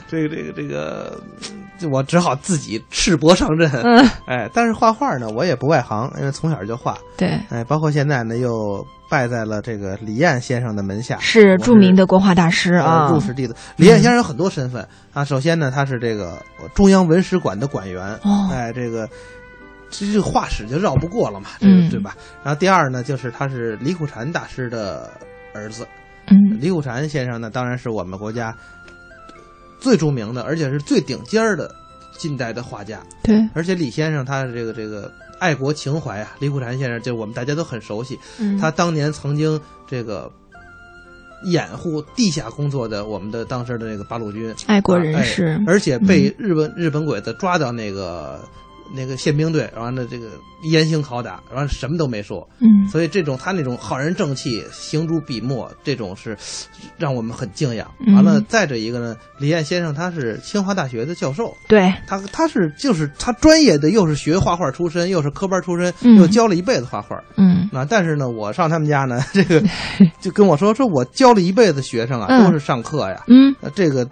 [0.09, 1.21] 啊这个这个这个，
[1.79, 3.71] 就我只好自己赤膊上阵。
[3.83, 6.97] 嗯，哎，但是画画呢，我也不外行，因为从小就画。
[7.17, 13.21] 对，哎，包括现在呢，又拜在了这个李艳先生的门下，是著名的国画大师啊呃入。
[13.21, 13.55] 室弟子。
[13.77, 16.43] 李艳先生有很多身份啊，首先呢，他是这个
[16.75, 19.09] 中央文史馆的馆员，哦哎，这个。
[19.91, 22.15] 这这画史就绕不过了嘛，这个嗯对吧？
[22.45, 25.11] 然后第二呢，就是他是李苦禅大师的
[25.55, 25.89] 儿子。
[26.27, 28.55] 嗯李苦禅先生呢，当然是我们国家
[29.81, 31.75] 最著名的，而且是最顶尖儿的
[32.17, 33.01] 近代的画家。
[33.23, 38.19] 对，而且李先生他的这个这个爱国情怀啊，李苦禅先生就我们大家都很熟悉。
[38.39, 38.59] 嗯。
[38.59, 40.31] 他当年曾经这个
[41.45, 44.53] 掩护地下工作的我们的当时的那个八路军。
[44.67, 48.41] 爱国人士哎，而且被日本、日本鬼子抓到那个
[48.95, 50.31] 那个宪兵队，完了这个
[50.63, 52.49] 严刑拷打，完了什么都没说。
[52.61, 56.37] 嗯所以这种他那种浩然正气、行诸笔墨，这种是
[56.97, 57.91] 让我们很敬仰。
[58.07, 67.23] 嗯完了，再者一个呢，李艳先生他是清华大学的教授，对，他他是就是他专业的，又是学画画出身，又是科班出身，嗯又教了一辈子画画。
[67.37, 69.63] 嗯那，但是呢，我上他们家呢， 这个
[70.21, 74.09] 就跟我说，说我教了一辈子学生啊，嗯都是上课呀，嗯呃这个。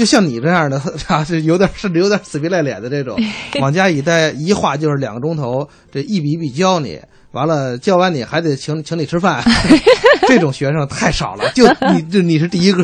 [0.00, 3.18] 就像你这样的 啊，是有点甚至有点死皮赖脸的这种，
[3.60, 6.98] 往家一待一画就是两个钟头，这一笔一笔教你，
[7.32, 9.44] 完了教完你还得请请你吃饭，
[10.26, 12.82] 这种学生太少了，就你就你是第一个。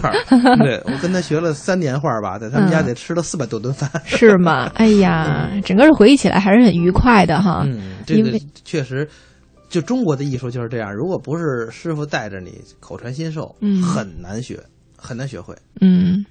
[0.59, 3.91] 对我跟他学了三年画吧，在他们家嗯得吃了四百多顿饭。
[4.05, 4.71] 是吗？
[4.75, 7.63] 哎呀，整个是回忆起来还是很愉快的哈。
[7.65, 9.09] 嗯，这个确实，
[9.71, 10.95] 就中国的艺术就是这样。
[10.95, 14.61] 如果不是师傅带着你口传心授，嗯很难学，
[14.99, 15.55] 很难学会。
[15.81, 16.23] 嗯，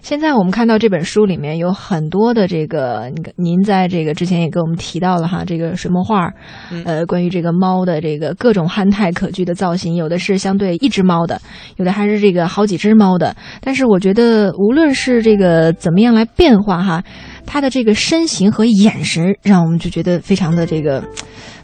[0.00, 6.32] 现在我们看到这本书里面有很多的这个，您在这个之前也给我们提到了哈，这个水墨画，
[6.70, 11.40] 嗯呃，关于这个猫的这个各种憨态可掬的造型，有的是相对一只猫的，
[11.76, 13.36] 有的还是这个好几只猫的。
[13.60, 17.04] 但是我觉得，无论是这个怎么样来变化哈，
[17.44, 21.04] 它的这个身形和眼神，让我们就觉得非常的这个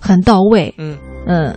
[0.01, 0.75] 很到位。
[0.79, 1.57] 嗯，嗯，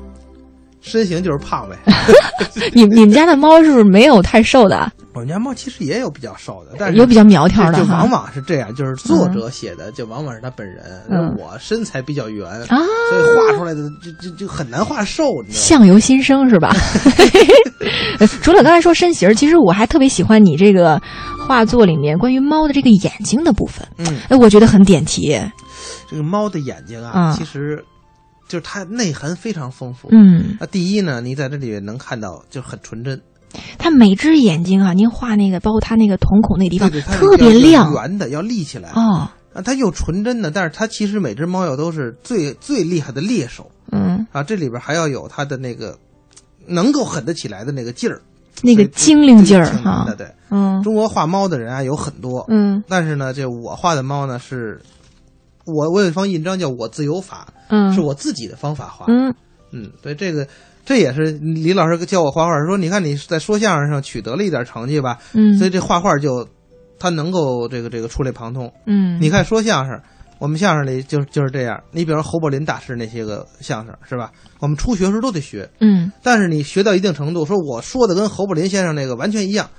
[0.88, 1.78] 身形就是胖呗。
[2.74, 4.92] 你你们家的猫是不是没有太瘦的？
[5.14, 10.84] 我们家猫其实也有比较瘦的，但是有比较苗条的就往往是这样，就是作者写的，就往往是他本人。
[11.10, 12.78] 嗯我身材比较圆，啊，
[13.10, 15.60] 所以画出来的就就就很难画瘦，你知道？
[15.60, 16.76] 相由心生是吧？
[18.42, 21.00] 除了刚才说身形，其实我还特别喜欢你这个
[21.48, 25.40] 画作里面关于猫的这个眼睛的部分，嗯，哎，我觉得很点题。
[26.10, 27.84] 这个猫的眼睛啊，啊其实
[28.48, 30.08] 就是它内涵非常丰富。
[30.12, 33.22] 嗯，那第一呢，你在这里面能看到就很纯真，
[33.78, 37.92] 它每只眼睛啊，您画那个，包括它那个瞳孔那地方，对对，特别亮。
[37.94, 38.90] 圆的，要立起来。
[38.92, 39.30] 哦。
[39.54, 45.98] 啊，它又纯真的，但是它其实每只猫又都是最最厉害的猎手嗯，啊，这里边还要有它的那个
[46.68, 48.22] 能够狠得起来的那个劲儿，
[48.62, 50.84] 那个精灵劲儿哈，，对，嗯。
[50.84, 52.84] 中国画猫的人啊有很多，嗯。
[52.88, 54.80] 但是呢，这我画的猫呢是，
[55.68, 59.34] 我我有一方印章叫我自由法，嗯，是我自己的方法画，嗯
[59.72, 60.48] 嗯，对这个。
[60.88, 66.48] 这也是李老师教我画画，说你看你在说相声上取得了一点成绩吧，嗯，所以这画画就，
[66.98, 68.72] 他能够这个这个触类旁通。
[68.86, 70.02] 嗯，你看说相声，
[70.40, 71.78] 我们相声里就就是这样。
[71.92, 74.32] 你比如侯宝林大师那些个相声是吧？
[74.60, 79.70] 我们初学时候都得学，嗯但是你学到一定程度，说我说的跟侯宝林先生那个完全一样，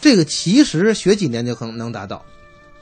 [0.00, 2.20] 这个其实学几年就可能能达到，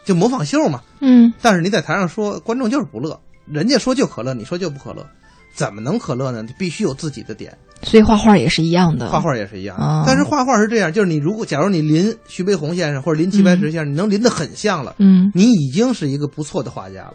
[0.04, 0.80] 就模仿秀嘛。
[1.00, 5.04] 嗯但是你在台上说，观众就是不乐，人家说就可乐，你说就不可乐，
[5.54, 6.42] 怎么能可乐呢？
[6.42, 7.56] 你必须有自己的点。
[7.82, 17.14] 所以画画也是一样的，画画也是一样，哦但是画画是这样，就是你如果假如你临徐悲鸿先生或者临齐白石先生，你能临得很像了，嗯你已经是一个不错的画家了。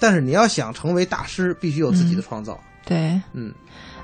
[0.00, 2.58] 但是你要想成为大师，必须有自己的创造。
[2.86, 3.20] 对。
[3.34, 3.52] 嗯，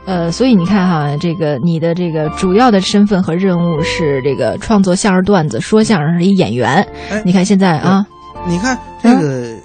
[0.05, 6.87] 呃，所以你看哈，这个你的这个主要的身份和任务是这个创作相声段子，说相声是一演员。
[7.11, 8.07] 哎你看现在啊，
[8.47, 9.57] 你看这个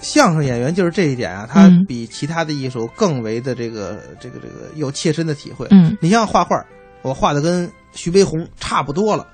[0.00, 5.66] 相声演员就是这一点啊，他嗯比其他的艺术更为的这个这个这个有切身的体会。
[5.70, 6.56] 嗯你像画画，
[7.02, 9.26] 我画的跟徐悲鸿差不多了，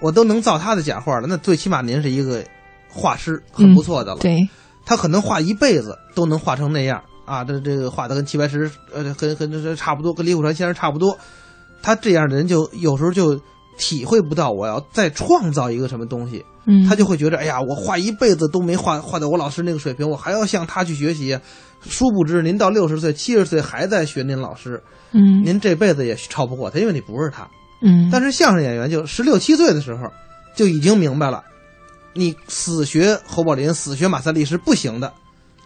[0.00, 2.42] 我都能造他的假画了，那最起码您是一个
[2.88, 4.18] 画师，很不错的了。
[4.20, 4.48] 嗯对，
[4.86, 11.16] 他可能画一辈子都能画成那样啊，这这个画的跟齐白石呃跟跟这差不多，跟李虎川先生差不多。
[11.82, 13.38] 他这样的人就有时候就
[13.76, 21.38] 体会不到我要再创造一个什么东西，嗯，他就会觉得，哎呀，我画一辈子都没画画到我老师那个水平，我还要向他去学习。
[21.86, 27.46] 殊不知，您到六十岁、七十岁还在学您老师，嗯您这辈子也超不过他，因为你不是他。
[27.82, 30.10] 嗯，但是相声演员就十六七岁的时候
[30.54, 31.44] 就已经明白了，
[32.14, 35.12] 你死学侯宝林、死学马三立是不行的，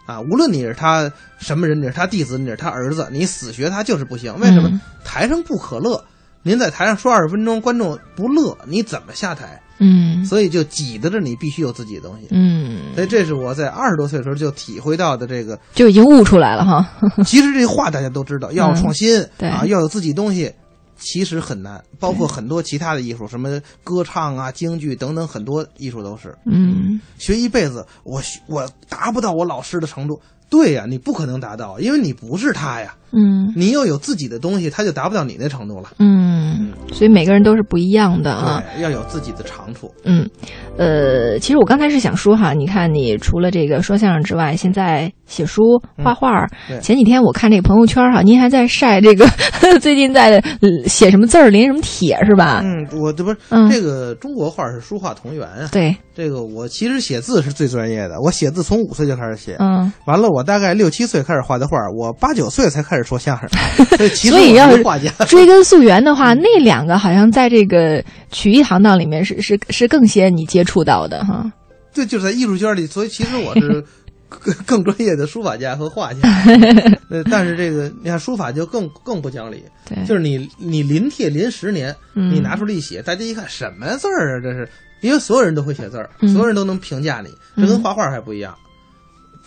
[0.06, 4.36] 啊，无论你是他什么人，你是他弟子，你是他儿子，你死学他就是不行。
[4.40, 4.68] 为什么？
[4.68, 6.04] 嗯台上不可乐，
[6.48, 9.60] 您在台上说二十分钟，观众不乐，你怎么下台？
[9.80, 12.26] 嗯所以就挤得着你必须有自己的东西。
[12.30, 15.56] 嗯，所以这是我在二十多岁的时候就体会到的这个。
[15.74, 16.90] 就已经悟出来了哈。
[17.24, 20.50] 其实这话大家都知道，要有创新、对啊，要有自己东西，
[20.98, 21.80] 其实很难。
[22.00, 30.18] 包括很多其他的艺术，什么歌唱啊、京剧等等，很多艺术都是嗯学一辈子，我学我达不到我老师的程度。
[30.50, 32.96] 对呀、你不可能达到，因为你不是他呀。
[33.12, 35.90] 嗯你又有自己的东西，他就达不到你那程度了。
[35.98, 38.62] 嗯，所以每个人都是不一样的啊。
[38.74, 39.90] 对，要有自己的长处。
[40.04, 40.28] 嗯，
[40.76, 45.62] 呃，其实我刚才是想说哈，你看你除了这个说相声之外，现在写书、
[46.02, 46.46] 画画
[46.82, 49.26] 前几天我看这个朋友圈哈，您还在晒这个
[49.80, 52.60] 最近在呃写什么字儿临什么帖是吧？
[52.62, 55.68] 嗯，我这不是、嗯这个中国画是书画同源啊。
[55.72, 59.56] 对，这个我其实写字是最专业的，我写字从五岁就开始写。
[59.58, 63.48] 嗯，完了，我大概六七岁开始画的画，我八九岁才开始说相声，
[64.14, 65.10] 所以要是是画家。
[65.26, 71.50] 追根溯源的话，那两个好像在这个曲艺行当里面是是是更先你接触到的哈。
[71.94, 73.84] 对，就是在艺术圈里，所以其实我是
[74.28, 76.20] 更更专业的书法家和画家。
[77.10, 84.40] 呃，但是这个你看书法就更更不讲理，对，就是你你临帖临十年，嗯你拿出来一写，大家一看什么字儿啊？
[84.42, 84.68] 这是
[85.00, 88.54] 因为所有人都会写字儿，嗯所有人都能评价你，这嗯跟画画还不一样。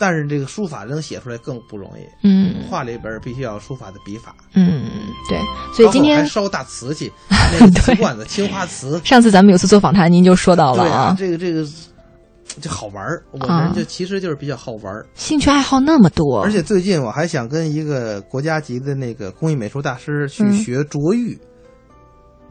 [0.02, 4.36] 但是这个书法能写出来更不容易，嗯画里边必须要有书法的笔法。
[4.56, 4.90] 嗯
[5.30, 5.38] 对，
[5.76, 11.64] 所以今天还天烧大瓷器， 那个瓷罐子、青花瓷，上次咱们有次做访谈，您就说到了对啊啊，，这个这个
[12.60, 13.24] 就好玩儿。
[13.32, 21.40] 我啊人就其实就是比较好玩儿，兴趣爱好那么多，而且最近我还想跟一个国家级的那个工艺美术大师去嗯学琢玉。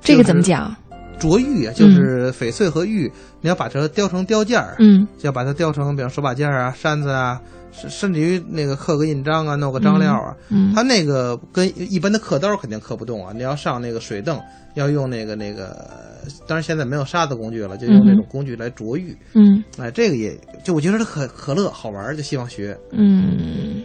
[0.00, 0.74] 这个怎么讲？
[1.20, 3.10] 琢玉啊，就是翡翠和玉，
[3.40, 7.40] 你要把它雕成雕件儿，嗯就要把它雕成，比方手把件儿啊、扇子啊，
[7.70, 10.34] 甚甚至于那个刻个印章啊、弄个章料啊。
[10.48, 14.40] 嗯它那个跟一般的刻刀肯定刻不动啊，你要上那个水凳，
[14.74, 15.86] 要用那个那个，
[16.46, 19.16] 当然现在没有沙子工具了，就用那种工具来琢玉。
[19.34, 22.76] 嗯哎，这个也就我觉得它可可乐好玩儿，就希望学。
[22.92, 23.82] 嗯。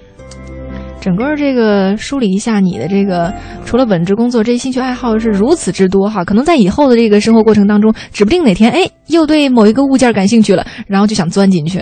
[1.06, 3.32] 整个这个梳理一下你的这个，
[3.64, 11.80] 除了本职工作，这些兴趣爱好是如此之多哈，可能在以后的这个生活过程当中，指不定哪天哎又对某一个物件感兴趣了，然后就想钻进去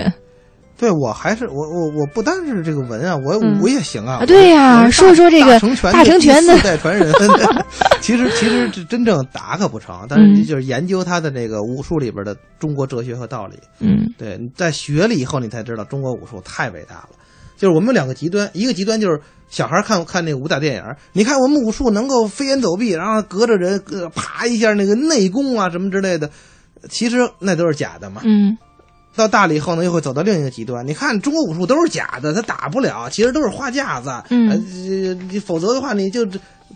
[0.76, 4.18] 对我还是我我我不单是这个文啊，我嗯我也行啊。
[4.22, 7.14] 啊对呀说说这个大成拳大成拳的四代传人。
[8.02, 13.56] 其实其实这真正打可不成，但嗯是就是研究他的那个武术里边的中国哲学和道理。
[13.80, 17.10] 嗯对，你在学了以后，你才知道中国武术太伟大了。
[17.58, 20.84] 就是我们有两个极端，一个极端就是小孩看看那个武打电影，
[21.14, 26.30] 你看我们武术能够飞檐走壁，然后隔着人呃啪一下那个内功啊什么之类的，
[26.90, 28.22] 其实那都是假的嘛。
[28.26, 28.58] 嗯
[29.16, 30.88] 到大了以后呢，又会走到另一个极端。
[30.88, 34.10] 你看中国武术都是假的，他打不了，其实都是花架子。
[34.32, 34.50] 嗯
[35.46, 36.26] 否则的话，你就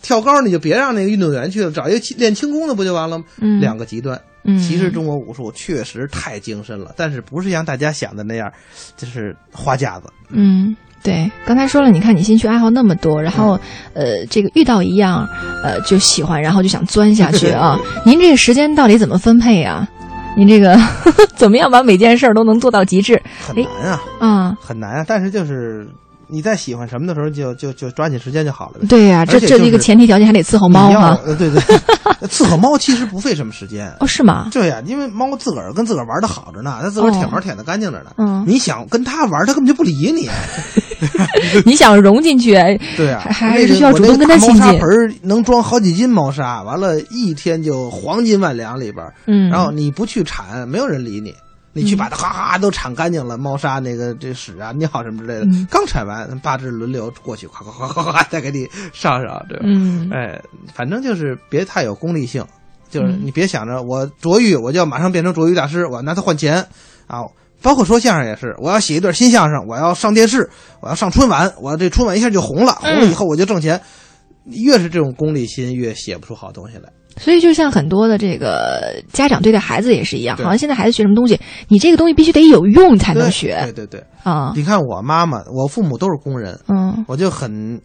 [0.00, 3.24] 跳高，你就别让那个运动员去了，找一个练轻功的不就完了吗？
[3.40, 4.20] 嗯两个极端。
[4.50, 8.50] 嗯，其实中国武术确实太精深了，但是不是像大家想的那样，
[8.96, 10.08] 就是花架子。
[10.30, 13.60] 嗯，对，刚才说了，你看你兴趣爱好那么多，然后
[13.92, 15.28] 呃，这个遇到一样
[15.62, 17.78] 呃就喜欢，然后就想钻下去啊。
[18.06, 19.86] 您这个时间到底怎么分配呀、
[20.36, 20.78] 您这个
[21.36, 24.56] 怎么样把每件事儿都能做到极致很难啊，啊？
[24.60, 25.04] 很难啊。
[25.06, 25.86] 但是就是
[26.28, 28.86] 你在喜欢什么的时候就，就就抓紧时间就好了呗。
[28.86, 31.20] 对呀、这就是这一个前提条件还得伺候猫你要哈。
[31.24, 31.60] 呃，对对，
[32.28, 33.90] 伺候猫其实不费什么时间。
[34.00, 34.48] 哦，是吗？
[34.52, 38.12] 对呀、因为猫自个儿跟自个儿玩的好着呢，它自个儿舔毛舔的干净着呢。
[38.18, 40.28] 嗯你想跟它玩，它根本就不理你。
[41.64, 42.52] 你想融进去，
[42.96, 45.14] 对啊，还还是需要主动跟它亲近猫砂盆。
[45.22, 49.06] 能装好几斤猫砂，完了，一天就黄金万两里边。
[49.26, 51.34] 嗯，然后你不去铲，没有人理你。
[51.78, 59.64] 你去把它哗哗都铲干净了，猫砂那个这屎啊、尿什么之类的，嗯刚铲完，八只轮流过去，哗哗哗哗哗，再给你上上，对吧？
[59.64, 60.40] 嗯哎，
[60.74, 62.44] 反正就是别太有功利性，
[62.90, 66.66] 就是嗯你别想着我卓玉，我就要马上变成卓玉大师，我要拿它换钱
[67.06, 67.20] 啊。
[67.60, 70.48] 包括说相声也是，我要写一段新相声，我要上电视，
[70.80, 73.80] 我要上春晚，我这春晚一下就红了，红了以后我就挣钱。
[74.44, 76.88] 越是这种功利心，越写不出好东西来。
[77.18, 81.38] 所以就像很多的这个家长对待孩子也是一样，好像现在孩子学什么东西，
[81.68, 84.52] 你这个东西必须得有用才能学对对对，啊。
[84.54, 87.80] 你看我妈妈，我父母都是工人，嗯我就很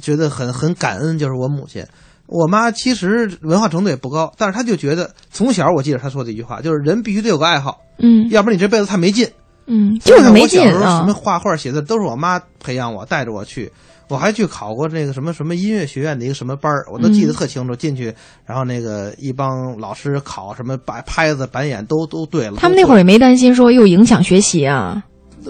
[0.00, 1.84] 觉得很很感恩，就是我母亲。
[2.26, 9.28] 我妈其实文化程度也不高，但是她就觉得从小我记得她说的一句话，就是人必须得有个爱好，嗯要不然你这辈子太没劲。
[9.66, 11.14] 嗯，就是没劲啊什么。
[11.14, 13.70] 画画、写字都是我妈培养我，带着我去。
[14.08, 17.74] 我还去考过那个什么什么音乐学院的一个什么班儿，我都记得特清楚。
[17.74, 22.56] 进去，然后那个一帮老师考什么摆拍子、板眼都都对了。
[22.58, 25.02] 他们那会儿也没担心说又影响学习啊。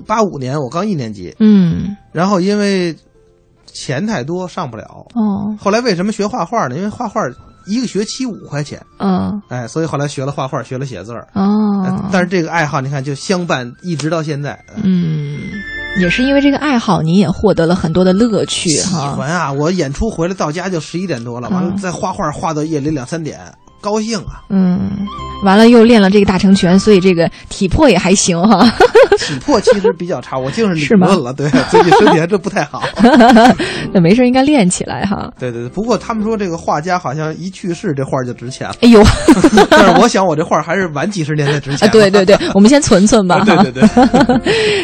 [0.06, 2.96] 八五年我刚一年级，嗯，然后因为
[3.66, 4.84] 钱太多上不了。
[5.14, 6.76] 哦，后来为什么学画画呢？
[6.76, 7.20] 因为画画
[7.66, 11.28] 一个学期五块钱，嗯，哎，所以后来学了画画，学了写字儿。
[11.34, 11.42] 哦
[11.84, 14.58] 呃，但是这个爱好你看就相伴一直到现在。
[14.82, 15.38] 嗯，
[16.00, 19.14] 也是因为这个爱好，你也获得了很多的乐趣喜哈。
[19.14, 19.52] 欢啊！
[19.52, 23.38] 我演出回来到家就十一点多了，完了嗯再画画画到夜里两三点，
[23.82, 24.40] 高兴啊！
[24.48, 24.88] 嗯，
[25.44, 28.64] 完了又练了这个大成拳，所以这个体魄也还行哈。
[29.18, 32.82] 体魄其实比较差， 我净是吗理论了，对，最近身体还真不太好。
[33.92, 35.30] 那没事，应该练起来哈。
[35.38, 39.02] 对对对，不过他们说这个画家好像一去世这画就值钱了，哎呦，
[39.68, 41.90] 但是我想我这画还是晚几十年才值啊，钱。
[41.90, 43.44] 对对对，我们先存存吧。
[43.44, 43.82] 对对对，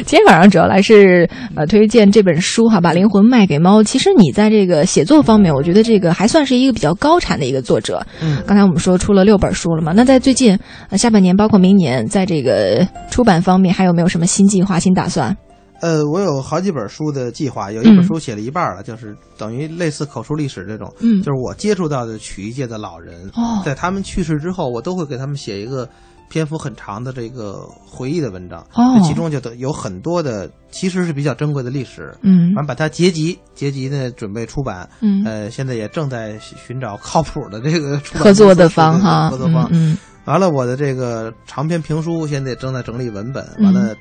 [0.04, 3.82] 今天晚上主要来是呃推荐这本书哈，把灵魂卖给猫。
[3.82, 8.04] 其实你在这个写作方面，我觉得这个还算是一个比较高产的一个作者。
[8.20, 10.58] 嗯刚才我们说出了六本书了嘛，那在最近
[10.88, 15.36] 呃下半年，包括明年，在这个出版方面，还有没有什么新计划、新打算？
[15.80, 17.96] 呃，我有好几本书的计划，有一嗯。
[17.96, 21.22] 本书写了一半了，就是等于类似口述历史这种，嗯。
[21.22, 23.62] 就是我接触到的曲艺界的老人，哦。
[23.64, 25.88] 在他们去世之后，我都会给他们写一个
[26.28, 28.96] 篇幅很长的这个回忆的文章，哦。
[28.96, 32.54] 这其中就都有很多的其实是比较珍贵的历史，嗯。
[32.54, 35.22] 完把它结集，结集呢准备出版，嗯。
[35.24, 43.42] 呃，现在也正在寻找靠谱的这个出版合作的方哈，合作方，嗯完了，我的这个长篇评书现在正在整理文本。
[43.58, 43.94] 嗯完了，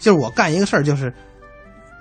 [0.00, 1.12] 就是我干一个事儿，就是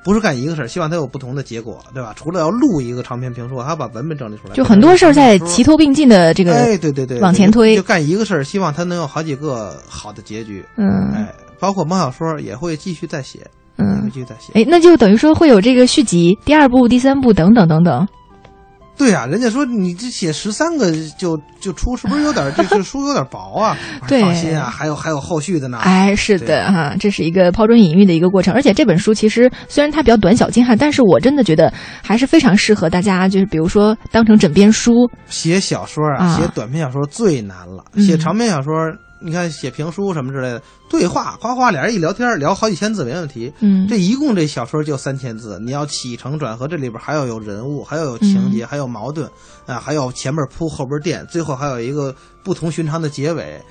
[0.04, 2.14] 不是干一个事儿，希望它有不同的结果，对吧？
[2.16, 4.54] 除了要录一个长篇评述，还要把文本整理出来。
[4.56, 10.66] 就很多事儿在齐头头并进的这个，哎，对对对，往前推就干一个事儿，希望它能有好几个好的结局。
[10.78, 13.46] 嗯哎，包括猫小说也会继续再写，
[13.78, 14.54] 嗯，继续再写。
[14.56, 18.08] 哎，那就等于说会有这个续集、第二部、第三部等等等等。
[19.00, 23.78] 对啊，人家说你这写十三个就就出，是不是有点这这 书有点薄啊？
[24.10, 25.80] 对放心啊，还有还有后续的呢。
[25.82, 31.74] 哎，是的哈，这是一个抛砖引玉的一个过程，而且这本书其实虽然它比较短小精悍，但是我真的觉得
[32.04, 35.10] 还是非常适合大家，就是比如说当成枕边书。
[35.28, 37.86] 写小说啊啊，写短篇小说最难了。
[37.94, 38.74] 嗯写长篇小说，
[39.22, 43.52] 你看写评书什么之类的，对话夸夸俩人一聊天聊好几千字没问题。
[43.60, 48.52] 嗯，这一共这小说就三千字，你要起承转合，这里边还要有人物，还要有情嗯。
[48.52, 49.30] 节，还有矛盾
[49.66, 53.62] 啊，还有前面铺后边垫，最后还有一个不同寻常的结尾，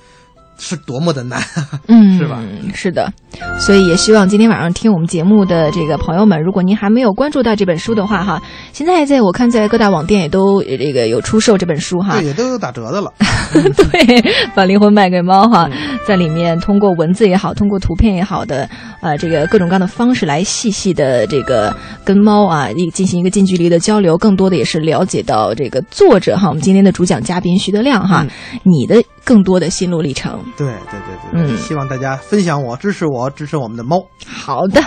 [0.59, 1.41] 是多么的难。
[1.87, 2.43] 嗯， 是吧？
[2.75, 3.11] 是的，
[3.59, 8.41] 所以也希望今天晚上听我们节目的这个朋友们，如果您还没有关注到这本书的话，哈，
[8.73, 12.25] 现在在我看在各大网店也都呃这个有出售这本书哈对，。
[12.25, 13.11] 也都有打折的了。
[13.51, 14.21] 对，
[14.53, 15.67] 把灵魂卖给猫哈，
[16.05, 18.69] 在里面通过文字也好，通过图片也好的，
[19.01, 28.23] 呃，这个各种各样的方式来细细的这个跟猫啊一进行一个近距离的交流，更多的也是了解到这个作者哈，我们今天的主讲嘉宾徐德亮哈，
[28.63, 30.39] 你的更多的心路历程。
[30.57, 30.99] 对对
[31.31, 33.97] 对对对，嗯希望大家分享我，支持我，支持我们的猫。
[34.27, 34.81] 好的，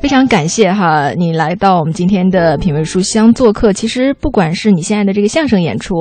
[0.00, 3.72] 非常感谢哈，你来到我们今天的品味书香做客。
[3.72, 5.94] 其实不管是你现在的这个相声演出，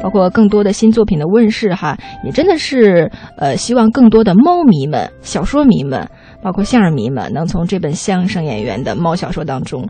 [0.00, 6.08] 包括更多的新作品的问世哈，也真的是呃，希望更多的猫迷们、小说迷们，
[6.42, 9.88] 包括相声迷们，能从这本相声演员的猫小说当中，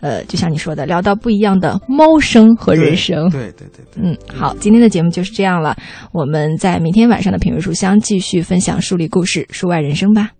[0.00, 3.28] 呃，就像你说的，聊到不一样的猫生和人生。
[3.30, 4.02] 对对对对。
[4.02, 5.76] 嗯，好，今天的节目就是这样了。
[6.12, 10.39] 我们在明天晚上的品味书香继续分享书里故事、书外人生吧。